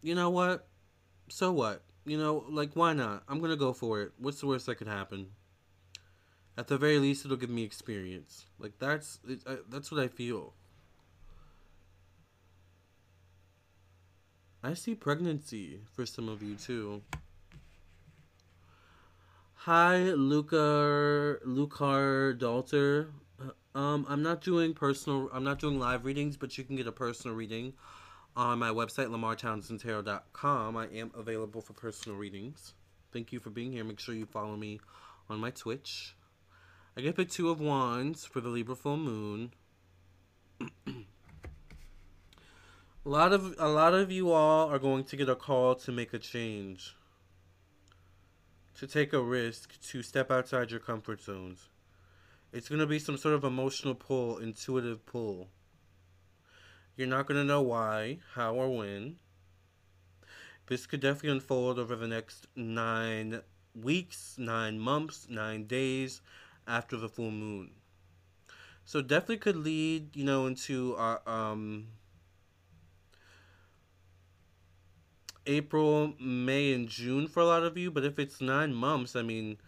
you 0.00 0.14
know 0.14 0.30
what? 0.30 0.68
So 1.28 1.50
what? 1.50 1.82
You 2.04 2.18
know, 2.18 2.44
like 2.48 2.70
why 2.74 2.92
not? 2.92 3.24
I'm 3.28 3.38
going 3.38 3.50
to 3.50 3.56
go 3.56 3.72
for 3.72 4.02
it. 4.02 4.12
What's 4.18 4.40
the 4.40 4.46
worst 4.46 4.66
that 4.66 4.76
could 4.76 4.86
happen? 4.86 5.26
At 6.58 6.68
the 6.68 6.78
very 6.78 6.98
least, 6.98 7.24
it'll 7.24 7.36
give 7.36 7.50
me 7.50 7.64
experience. 7.64 8.46
Like 8.58 8.78
that's 8.78 9.18
it, 9.28 9.40
I, 9.46 9.58
that's 9.68 9.90
what 9.90 10.00
I 10.00 10.08
feel. 10.08 10.54
I 14.62 14.74
see 14.74 14.94
pregnancy 14.94 15.80
for 15.92 16.06
some 16.06 16.28
of 16.28 16.42
you 16.42 16.56
too. 16.56 17.02
Hi, 19.54 20.12
Luca, 20.12 21.38
Lucar 21.44 22.34
Dalter. 22.34 23.08
Uh, 23.40 23.78
um, 23.78 24.06
I'm 24.08 24.22
not 24.22 24.40
doing 24.40 24.74
personal. 24.74 25.28
I'm 25.32 25.44
not 25.44 25.58
doing 25.58 25.78
live 25.78 26.04
readings, 26.04 26.36
but 26.36 26.56
you 26.56 26.64
can 26.64 26.76
get 26.76 26.86
a 26.86 26.92
personal 26.92 27.36
reading 27.36 27.74
on 28.34 28.58
my 28.58 28.70
website, 28.70 29.08
lamartownsendtarot.com. 29.08 30.76
I 30.76 30.86
am 30.86 31.10
available 31.16 31.60
for 31.60 31.72
personal 31.72 32.16
readings. 32.16 32.74
Thank 33.12 33.32
you 33.32 33.40
for 33.40 33.50
being 33.50 33.72
here. 33.72 33.84
Make 33.84 34.00
sure 34.00 34.14
you 34.14 34.26
follow 34.26 34.56
me 34.56 34.80
on 35.28 35.38
my 35.38 35.50
Twitch. 35.50 36.14
I 36.98 37.02
get 37.02 37.16
the 37.16 37.26
Two 37.26 37.50
of 37.50 37.60
Wands 37.60 38.24
for 38.24 38.40
the 38.40 38.48
Libra 38.48 38.74
full 38.74 38.96
moon. 38.96 39.52
A 40.58 40.64
lot 43.04 43.34
of 43.34 43.54
a 43.58 43.68
lot 43.68 43.92
of 43.92 44.10
you 44.10 44.32
all 44.32 44.70
are 44.70 44.78
going 44.78 45.04
to 45.04 45.16
get 45.16 45.28
a 45.28 45.36
call 45.36 45.74
to 45.74 45.92
make 45.92 46.14
a 46.14 46.18
change. 46.18 46.96
To 48.78 48.86
take 48.86 49.12
a 49.12 49.20
risk, 49.20 49.78
to 49.90 50.02
step 50.02 50.30
outside 50.30 50.70
your 50.70 50.80
comfort 50.80 51.20
zones. 51.20 51.68
It's 52.50 52.70
going 52.70 52.80
to 52.80 52.86
be 52.86 52.98
some 52.98 53.18
sort 53.18 53.34
of 53.34 53.44
emotional 53.44 53.94
pull, 53.94 54.38
intuitive 54.38 55.04
pull. 55.04 55.48
You're 56.96 57.08
not 57.08 57.26
going 57.26 57.38
to 57.38 57.44
know 57.44 57.60
why, 57.60 58.20
how, 58.34 58.54
or 58.54 58.74
when. 58.74 59.16
This 60.66 60.86
could 60.86 61.00
definitely 61.00 61.30
unfold 61.32 61.78
over 61.78 61.94
the 61.94 62.08
next 62.08 62.46
nine 62.56 63.42
weeks, 63.74 64.36
nine 64.38 64.78
months, 64.78 65.26
nine 65.28 65.66
days 65.66 66.22
after 66.66 66.96
the 66.96 67.08
full 67.08 67.30
moon. 67.30 67.70
So 68.84 69.02
definitely 69.02 69.38
could 69.38 69.56
lead, 69.56 70.14
you 70.14 70.24
know, 70.24 70.46
into 70.46 70.94
our 70.96 71.20
um 71.26 71.88
April, 75.46 76.14
May, 76.20 76.72
and 76.72 76.88
June 76.88 77.28
for 77.28 77.40
a 77.40 77.46
lot 77.46 77.62
of 77.62 77.76
you. 77.76 77.90
But 77.90 78.04
if 78.04 78.18
it's 78.18 78.40
nine 78.40 78.74
months, 78.74 79.14
I 79.14 79.22
mean, 79.22 79.58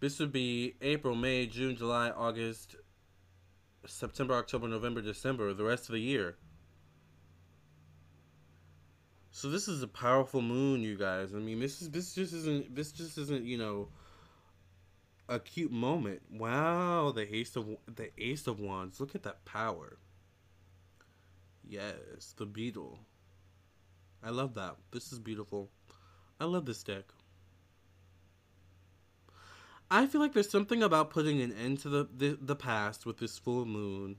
this 0.00 0.18
would 0.18 0.32
be 0.32 0.76
April, 0.80 1.14
May, 1.14 1.46
June, 1.46 1.76
July, 1.76 2.10
August, 2.10 2.76
September, 3.86 4.34
October, 4.34 4.68
November, 4.68 5.02
December, 5.02 5.52
the 5.52 5.64
rest 5.64 5.88
of 5.88 5.92
the 5.92 6.00
year. 6.00 6.36
So 9.30 9.48
this 9.48 9.68
is 9.68 9.82
a 9.82 9.88
powerful 9.88 10.42
moon, 10.42 10.82
you 10.82 10.96
guys. 10.96 11.34
I 11.34 11.38
mean, 11.38 11.60
this 11.60 11.80
is 11.80 11.90
this 11.90 12.14
just 12.14 12.32
isn't 12.32 12.74
this 12.74 12.90
just 12.92 13.18
isn't 13.18 13.44
you 13.44 13.56
know 13.56 13.88
a 15.28 15.38
cute 15.38 15.72
moment. 15.72 16.22
Wow, 16.30 17.12
the 17.14 17.34
ace 17.34 17.56
of 17.56 17.76
the 17.86 18.10
ace 18.18 18.46
of 18.46 18.60
wands. 18.60 19.00
Look 19.00 19.14
at 19.14 19.22
that 19.24 19.44
power. 19.44 19.98
Yes, 21.68 22.34
the 22.36 22.46
beetle. 22.46 22.98
I 24.22 24.30
love 24.30 24.54
that. 24.54 24.76
This 24.90 25.12
is 25.12 25.18
beautiful. 25.18 25.70
I 26.40 26.44
love 26.44 26.64
this 26.64 26.82
deck. 26.82 27.04
I 29.90 30.06
feel 30.06 30.20
like 30.20 30.32
there's 30.32 30.50
something 30.50 30.82
about 30.82 31.10
putting 31.10 31.40
an 31.40 31.52
end 31.52 31.80
to 31.80 31.88
the, 31.88 32.08
the, 32.14 32.38
the 32.40 32.56
past 32.56 33.06
with 33.06 33.18
this 33.18 33.38
full 33.38 33.64
moon 33.64 34.16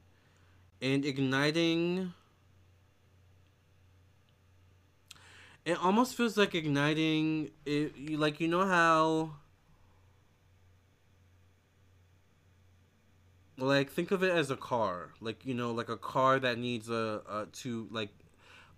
and 0.82 1.06
igniting. 1.06 2.14
It 5.66 5.78
almost 5.84 6.16
feels 6.16 6.38
like 6.38 6.56
igniting. 6.56 7.52
It, 7.66 8.18
like, 8.18 8.40
you 8.40 8.48
know 8.48 8.66
how. 8.66 9.34
Like, 13.60 13.92
think 13.92 14.12
of 14.12 14.24
it 14.24 14.32
as 14.32 14.52
a 14.52 14.56
car. 14.56 15.10
Like, 15.20 15.46
you 15.46 15.54
know, 15.54 15.72
like 15.72 15.90
a 15.90 15.98
car 15.98 16.40
that 16.40 16.58
needs 16.58 16.90
a, 16.90 17.22
a 17.30 17.46
to, 17.62 17.88
like, 17.92 18.10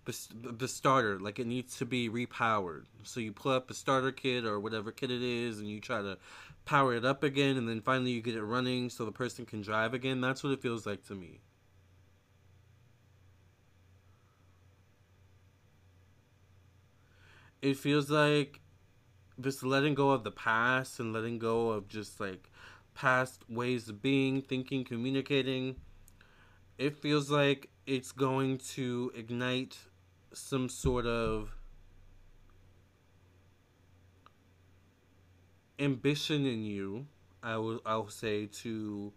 the, 0.05 0.67
starter. 0.67 1.19
Like 1.19 1.39
it 1.39 1.47
needs 1.47 1.77
to 1.77 1.85
be 1.85 2.09
repowered. 2.09 2.85
So 3.03 3.19
you 3.19 3.31
pull 3.31 3.51
up 3.51 3.69
a 3.69 3.73
starter 3.73 4.11
kit 4.11 4.45
or 4.45 4.59
whatever 4.59 4.91
kit 4.91 5.11
it 5.11 5.21
is 5.21 5.59
and 5.59 5.67
you 5.67 5.79
try 5.79 6.01
to 6.01 6.17
power 6.65 6.95
it 6.95 7.05
up 7.05 7.23
again 7.23 7.57
and 7.57 7.67
then 7.67 7.81
finally 7.81 8.11
you 8.11 8.21
get 8.21 8.35
it 8.35 8.43
running 8.43 8.89
so 8.89 9.05
the 9.05 9.11
person 9.11 9.45
can 9.45 9.61
drive 9.61 9.93
again. 9.93 10.21
That's 10.21 10.43
what 10.43 10.53
it 10.53 10.61
feels 10.61 10.85
like 10.85 11.05
to 11.07 11.15
me. 11.15 11.39
It 17.61 17.77
feels 17.77 18.09
like 18.09 18.59
just 19.39 19.63
letting 19.63 19.95
go 19.95 20.11
of 20.11 20.23
the 20.23 20.31
past 20.31 20.99
and 20.99 21.13
letting 21.13 21.39
go 21.39 21.69
of 21.69 21.87
just 21.87 22.19
like 22.19 22.50
past 22.93 23.43
ways 23.49 23.89
of 23.89 24.01
being 24.01 24.41
thinking 24.41 24.83
communicating 24.83 25.75
it 26.77 26.97
feels 26.97 27.29
like 27.29 27.69
it's 27.85 28.11
going 28.11 28.57
to 28.57 29.11
ignite 29.15 29.77
some 30.33 30.69
sort 30.69 31.05
of 31.05 31.55
ambition 35.79 36.45
in 36.45 36.63
you, 36.63 37.05
I 37.43 37.57
will 37.57 37.81
I'll 37.85 38.09
say 38.09 38.45
to 38.63 39.11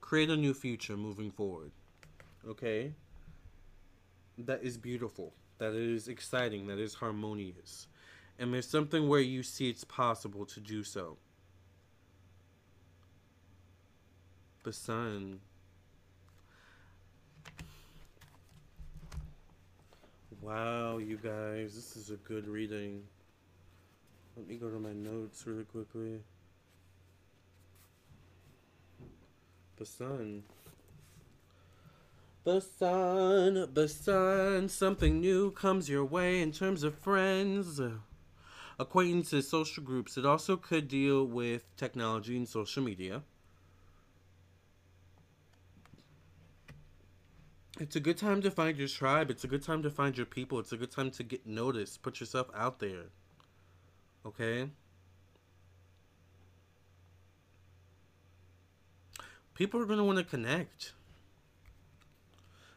create 0.00 0.30
a 0.30 0.36
new 0.36 0.52
future 0.52 0.96
moving 0.96 1.30
forward. 1.30 1.70
Okay? 2.46 2.92
That 4.38 4.62
is 4.62 4.76
beautiful. 4.76 5.32
That 5.58 5.74
is 5.74 6.08
exciting. 6.08 6.66
That 6.66 6.78
is 6.78 6.94
harmonious. 6.94 7.86
And 8.38 8.52
there's 8.52 8.68
something 8.68 9.08
where 9.08 9.20
you 9.20 9.42
see 9.42 9.68
it's 9.68 9.84
possible 9.84 10.44
to 10.46 10.60
do 10.60 10.82
so. 10.82 11.18
The 14.62 14.72
sun 14.72 15.40
Wow, 20.42 20.98
you 20.98 21.18
guys, 21.18 21.76
this 21.76 21.96
is 21.96 22.10
a 22.10 22.16
good 22.16 22.48
reading. 22.48 23.04
Let 24.36 24.48
me 24.48 24.56
go 24.56 24.70
to 24.70 24.78
my 24.80 24.92
notes 24.92 25.46
really 25.46 25.62
quickly. 25.62 26.18
The 29.76 29.86
sun. 29.86 30.42
The 32.42 32.60
sun, 32.60 33.68
the 33.72 33.86
sun, 33.86 34.68
something 34.68 35.20
new 35.20 35.52
comes 35.52 35.88
your 35.88 36.04
way 36.04 36.42
in 36.42 36.50
terms 36.50 36.82
of 36.82 36.98
friends, 36.98 37.80
acquaintances, 38.80 39.48
social 39.48 39.84
groups. 39.84 40.16
It 40.16 40.26
also 40.26 40.56
could 40.56 40.88
deal 40.88 41.24
with 41.24 41.64
technology 41.76 42.36
and 42.36 42.48
social 42.48 42.82
media. 42.82 43.22
It's 47.80 47.96
a 47.96 48.00
good 48.00 48.18
time 48.18 48.42
to 48.42 48.50
find 48.50 48.76
your 48.76 48.88
tribe. 48.88 49.30
It's 49.30 49.44
a 49.44 49.48
good 49.48 49.62
time 49.62 49.82
to 49.82 49.90
find 49.90 50.16
your 50.16 50.26
people. 50.26 50.58
It's 50.58 50.72
a 50.72 50.76
good 50.76 50.90
time 50.90 51.10
to 51.12 51.22
get 51.22 51.46
noticed. 51.46 52.02
Put 52.02 52.20
yourself 52.20 52.48
out 52.54 52.80
there. 52.80 53.06
Okay? 54.26 54.68
People 59.54 59.80
are 59.80 59.86
going 59.86 59.98
to 59.98 60.04
want 60.04 60.18
to 60.18 60.24
connect. 60.24 60.92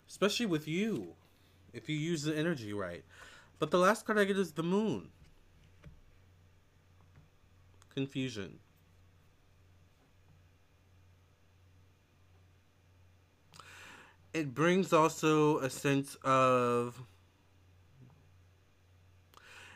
Especially 0.07 0.45
with 0.45 0.67
you. 0.67 1.13
If 1.73 1.89
you 1.89 1.97
use 1.97 2.23
the 2.23 2.37
energy 2.37 2.71
right. 2.71 3.03
But 3.59 3.71
the 3.71 3.79
last 3.79 4.05
card 4.05 4.17
I 4.17 4.23
get 4.23 4.37
is 4.37 4.53
the 4.53 4.63
moon. 4.63 5.09
Confusion. 7.93 8.59
It 14.35 14.53
brings 14.53 14.93
also 14.93 15.59
a 15.59 15.69
sense 15.69 16.15
of 16.23 17.01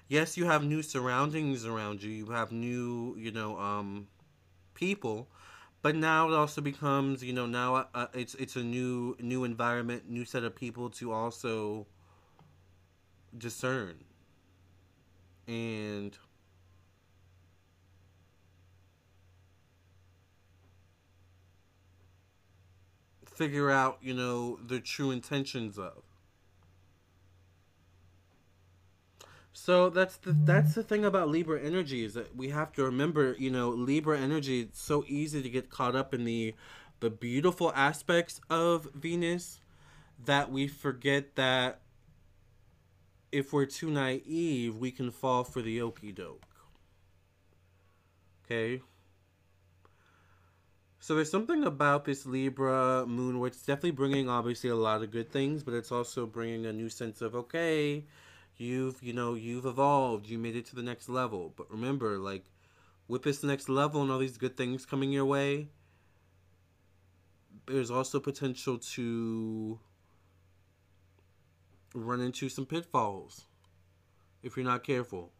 yes 0.07 0.37
you 0.37 0.45
have 0.45 0.63
new 0.63 0.81
surroundings 0.81 1.65
around 1.65 2.01
you. 2.03 2.11
You 2.11 2.25
have 2.31 2.51
new 2.51 3.15
you 3.17 3.31
know 3.31 3.57
um 3.59 4.07
people 4.73 5.29
but 5.81 5.95
now 5.95 6.29
it 6.29 6.35
also 6.35 6.61
becomes 6.61 7.23
you 7.23 7.33
know 7.33 7.45
now 7.45 7.87
uh, 7.95 8.07
it's 8.13 8.35
it's 8.35 8.55
a 8.55 8.63
new 8.63 9.15
new 9.21 9.43
environment 9.45 10.09
new 10.09 10.25
set 10.25 10.43
of 10.43 10.55
people 10.55 10.89
to 10.91 11.11
also 11.11 11.87
discern. 13.37 14.03
And 15.47 16.17
figure 23.39 23.71
out, 23.71 23.97
you 24.01 24.13
know, 24.13 24.59
the 24.67 24.81
true 24.81 25.11
intentions 25.11 25.79
of. 25.79 26.03
So 29.53 29.89
that's 29.89 30.17
the 30.17 30.33
that's 30.43 30.75
the 30.75 30.83
thing 30.83 31.05
about 31.05 31.29
Libra 31.29 31.61
energy 31.61 32.03
is 32.03 32.13
that 32.15 32.35
we 32.35 32.49
have 32.49 32.73
to 32.73 32.83
remember, 32.83 33.37
you 33.39 33.49
know, 33.49 33.69
Libra 33.69 34.19
energy 34.19 34.59
it's 34.61 34.81
so 34.81 35.05
easy 35.07 35.41
to 35.41 35.49
get 35.49 35.69
caught 35.69 35.95
up 35.95 36.13
in 36.13 36.25
the 36.25 36.53
the 36.99 37.09
beautiful 37.09 37.71
aspects 37.75 38.41
of 38.49 38.89
Venus 38.93 39.61
that 40.25 40.51
we 40.51 40.67
forget 40.67 41.35
that 41.35 41.79
if 43.31 43.53
we're 43.53 43.65
too 43.65 43.89
naive, 43.89 44.75
we 44.75 44.91
can 44.91 45.11
fall 45.11 45.45
for 45.45 45.61
the 45.61 45.81
okey 45.81 46.11
doke. 46.11 46.43
Okay? 48.43 48.81
So 51.01 51.15
there's 51.15 51.31
something 51.31 51.63
about 51.63 52.03
this 52.03 52.25
Libra 52.25 53.05
moon 53.07 53.39
where 53.39 53.47
it's 53.47 53.63
definitely 53.63 53.91
bringing 53.91 54.27
obviously 54.27 54.69
a 54.69 54.75
lot 54.75 55.01
of 55.01 55.11
good 55.11 55.31
things, 55.31 55.63
but 55.63 55.73
it's 55.73 55.93
also 55.93 56.25
bringing 56.25 56.65
a 56.65 56.73
new 56.73 56.89
sense 56.89 57.21
of 57.21 57.33
okay, 57.35 58.03
you've 58.57 59.01
you 59.01 59.13
know 59.13 59.33
you've 59.33 59.65
evolved, 59.65 60.27
you 60.27 60.37
made 60.37 60.57
it 60.57 60.65
to 60.67 60.75
the 60.75 60.83
next 60.83 61.07
level. 61.07 61.53
But 61.55 61.71
remember, 61.71 62.17
like 62.17 62.43
with 63.07 63.23
this 63.23 63.43
next 63.43 63.69
level 63.69 64.01
and 64.01 64.11
all 64.11 64.19
these 64.19 64.37
good 64.37 64.57
things 64.57 64.85
coming 64.85 65.11
your 65.11 65.25
way, 65.25 65.69
there's 67.65 67.89
also 67.89 68.19
potential 68.19 68.77
to 68.77 69.79
run 71.95 72.19
into 72.19 72.49
some 72.49 72.65
pitfalls 72.65 73.45
if 74.43 74.57
you're 74.57 74.65
not 74.65 74.83
careful. 74.83 75.31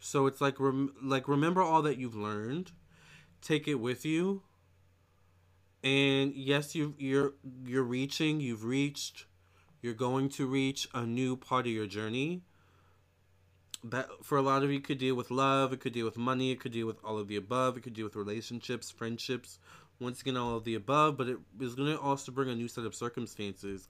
So 0.00 0.26
it's 0.26 0.40
like 0.40 0.58
rem- 0.58 0.94
like 1.00 1.28
remember 1.28 1.62
all 1.62 1.82
that 1.82 1.96
you've 1.96 2.16
learned 2.16 2.72
take 3.44 3.68
it 3.68 3.76
with 3.76 4.04
you. 4.04 4.42
And 5.84 6.34
yes, 6.34 6.74
you 6.74 6.94
you're 6.98 7.34
you're 7.66 7.84
reaching, 7.84 8.40
you've 8.40 8.64
reached 8.64 9.26
You're 9.84 9.92
going 9.92 10.30
to 10.30 10.46
reach 10.46 10.88
a 10.94 11.04
new 11.04 11.36
part 11.36 11.66
of 11.66 11.72
your 11.72 11.86
journey. 11.86 12.40
That 13.84 14.08
for 14.22 14.38
a 14.38 14.42
lot 14.42 14.62
of 14.62 14.70
you 14.72 14.80
could 14.80 14.96
deal 14.96 15.14
with 15.14 15.30
love, 15.30 15.74
it 15.74 15.80
could 15.80 15.92
deal 15.92 16.06
with 16.06 16.16
money, 16.16 16.50
it 16.50 16.58
could 16.58 16.72
deal 16.72 16.86
with 16.86 16.96
all 17.04 17.18
of 17.18 17.28
the 17.28 17.36
above, 17.36 17.76
it 17.76 17.82
could 17.82 17.92
deal 17.92 18.06
with 18.06 18.16
relationships, 18.16 18.90
friendships, 18.90 19.58
once 20.00 20.22
again 20.22 20.38
all 20.38 20.56
of 20.56 20.64
the 20.64 20.74
above, 20.74 21.18
but 21.18 21.28
it 21.28 21.36
is 21.60 21.74
going 21.74 21.92
to 21.94 22.00
also 22.00 22.32
bring 22.32 22.48
a 22.48 22.54
new 22.54 22.66
set 22.66 22.86
of 22.86 22.94
circumstances 22.94 23.86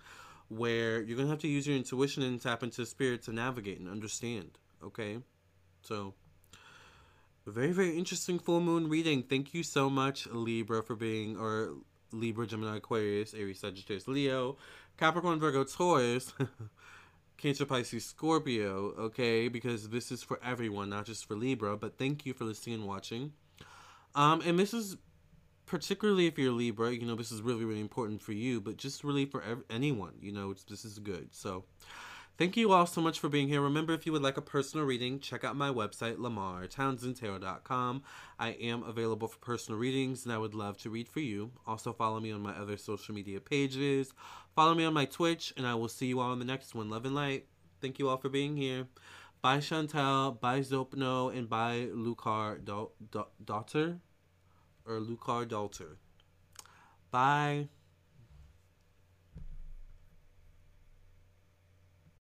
where 0.49 1.01
you're 1.01 1.17
going 1.17 1.29
to 1.29 1.31
have 1.31 1.38
to 1.43 1.47
use 1.47 1.64
your 1.64 1.77
intuition 1.77 2.25
and 2.25 2.43
tap 2.43 2.64
into 2.64 2.85
spirit 2.85 3.23
to 3.23 3.33
navigate 3.33 3.79
and 3.79 3.88
understand, 3.88 4.59
okay? 4.83 5.19
So 5.83 6.14
very, 7.50 7.72
very 7.72 7.96
interesting 7.96 8.38
full 8.38 8.61
moon 8.61 8.88
reading. 8.88 9.22
Thank 9.22 9.54
you 9.54 9.62
so 9.62 9.90
much, 9.90 10.26
Libra, 10.26 10.83
for 10.83 10.96
being, 10.96 11.37
or 11.37 11.74
Libra, 12.12 12.46
Gemini, 12.46 12.76
Aquarius, 12.76 13.35
Aries, 13.35 13.61
Sagittarius, 13.61 14.09
Leo, 14.09 14.57
Capricorn, 14.96 15.38
Virgo, 15.40 15.64
Taurus, 15.64 16.33
Cancer, 17.37 17.66
Pisces, 17.66 18.07
Scorpio, 18.07 18.94
okay? 18.98 19.48
Because 19.48 19.88
this 19.90 20.11
is 20.11 20.22
for 20.22 20.40
everyone, 20.42 20.88
not 20.88 21.04
just 21.04 21.26
for 21.26 21.35
Libra. 21.35 21.76
But 21.76 21.98
thank 21.98 22.24
you 22.24 22.33
for 22.33 22.44
listening 22.44 22.76
and 22.76 22.87
watching. 22.87 23.33
Um, 24.14 24.40
and 24.42 24.59
this 24.59 24.72
is 24.72 24.96
particularly 25.66 26.26
if 26.26 26.38
you're 26.38 26.52
Libra, 26.52 26.92
you 26.92 27.07
know, 27.07 27.16
this 27.16 27.33
is 27.33 27.42
really, 27.42 27.64
really 27.64 27.80
important 27.80 28.22
for 28.22 28.33
you, 28.33 28.61
but 28.61 28.76
just 28.76 29.02
really 29.04 29.26
for 29.26 29.42
ev- 29.42 29.64
anyone, 29.70 30.12
you 30.20 30.33
know, 30.33 30.54
this 30.68 30.85
is 30.85 30.98
good. 30.98 31.28
So, 31.33 31.64
Thank 32.37 32.57
you 32.57 32.73
all 32.73 32.87
so 32.87 33.01
much 33.01 33.20
for 33.20 33.29
being 33.29 33.47
here. 33.47 33.61
Remember, 33.61 33.92
if 33.94 34.07
you 34.07 34.12
would 34.12 34.23
like 34.23 34.37
a 34.37 34.42
personal 34.42 34.85
reading, 34.85 35.20
check 35.20 35.44
out 35.44 35.55
my 35.55 35.68
website, 35.68 36.16
lamartownsendtarot.com. 36.16 38.03
I 38.40 38.49
am 38.51 38.83
available 38.83 39.29
for 39.29 39.38
personal 39.38 39.79
readings, 39.79 40.25
and 40.25 40.33
I 40.33 40.38
would 40.38 40.53
love 40.53 40.77
to 40.79 40.90
read 40.90 41.07
for 41.09 41.20
you. 41.20 41.53
Also, 41.64 41.92
follow 41.92 42.18
me 42.18 42.33
on 42.33 42.40
my 42.40 42.53
other 42.53 42.77
social 42.77 43.14
media 43.14 43.40
pages. 43.40 44.12
Follow 44.57 44.75
me 44.75 44.85
on 44.85 44.92
my 44.92 45.05
Twitch, 45.05 45.53
and 45.57 45.64
I 45.64 45.77
will 45.77 45.88
see 45.88 46.07
you 46.07 46.18
all 46.18 46.33
in 46.33 46.40
the 46.40 46.44
next 46.44 46.75
one. 46.75 46.90
Love 46.90 47.05
and 47.05 47.14
light. 47.14 47.47
Thank 47.81 48.01
you 48.01 48.09
all 48.09 48.16
for 48.16 48.29
being 48.29 48.57
here. 48.57 48.88
Bye, 49.40 49.59
Chantel. 49.59 50.40
Bye, 50.40 50.61
Zopno. 50.61 51.33
And 51.33 51.49
bye, 51.49 51.88
Lucar 51.92 52.59
Daughter. 52.59 54.01
Or 54.85 54.99
Lucar 54.99 55.47
Dalter. 55.47 55.99
Bye. 57.12 57.68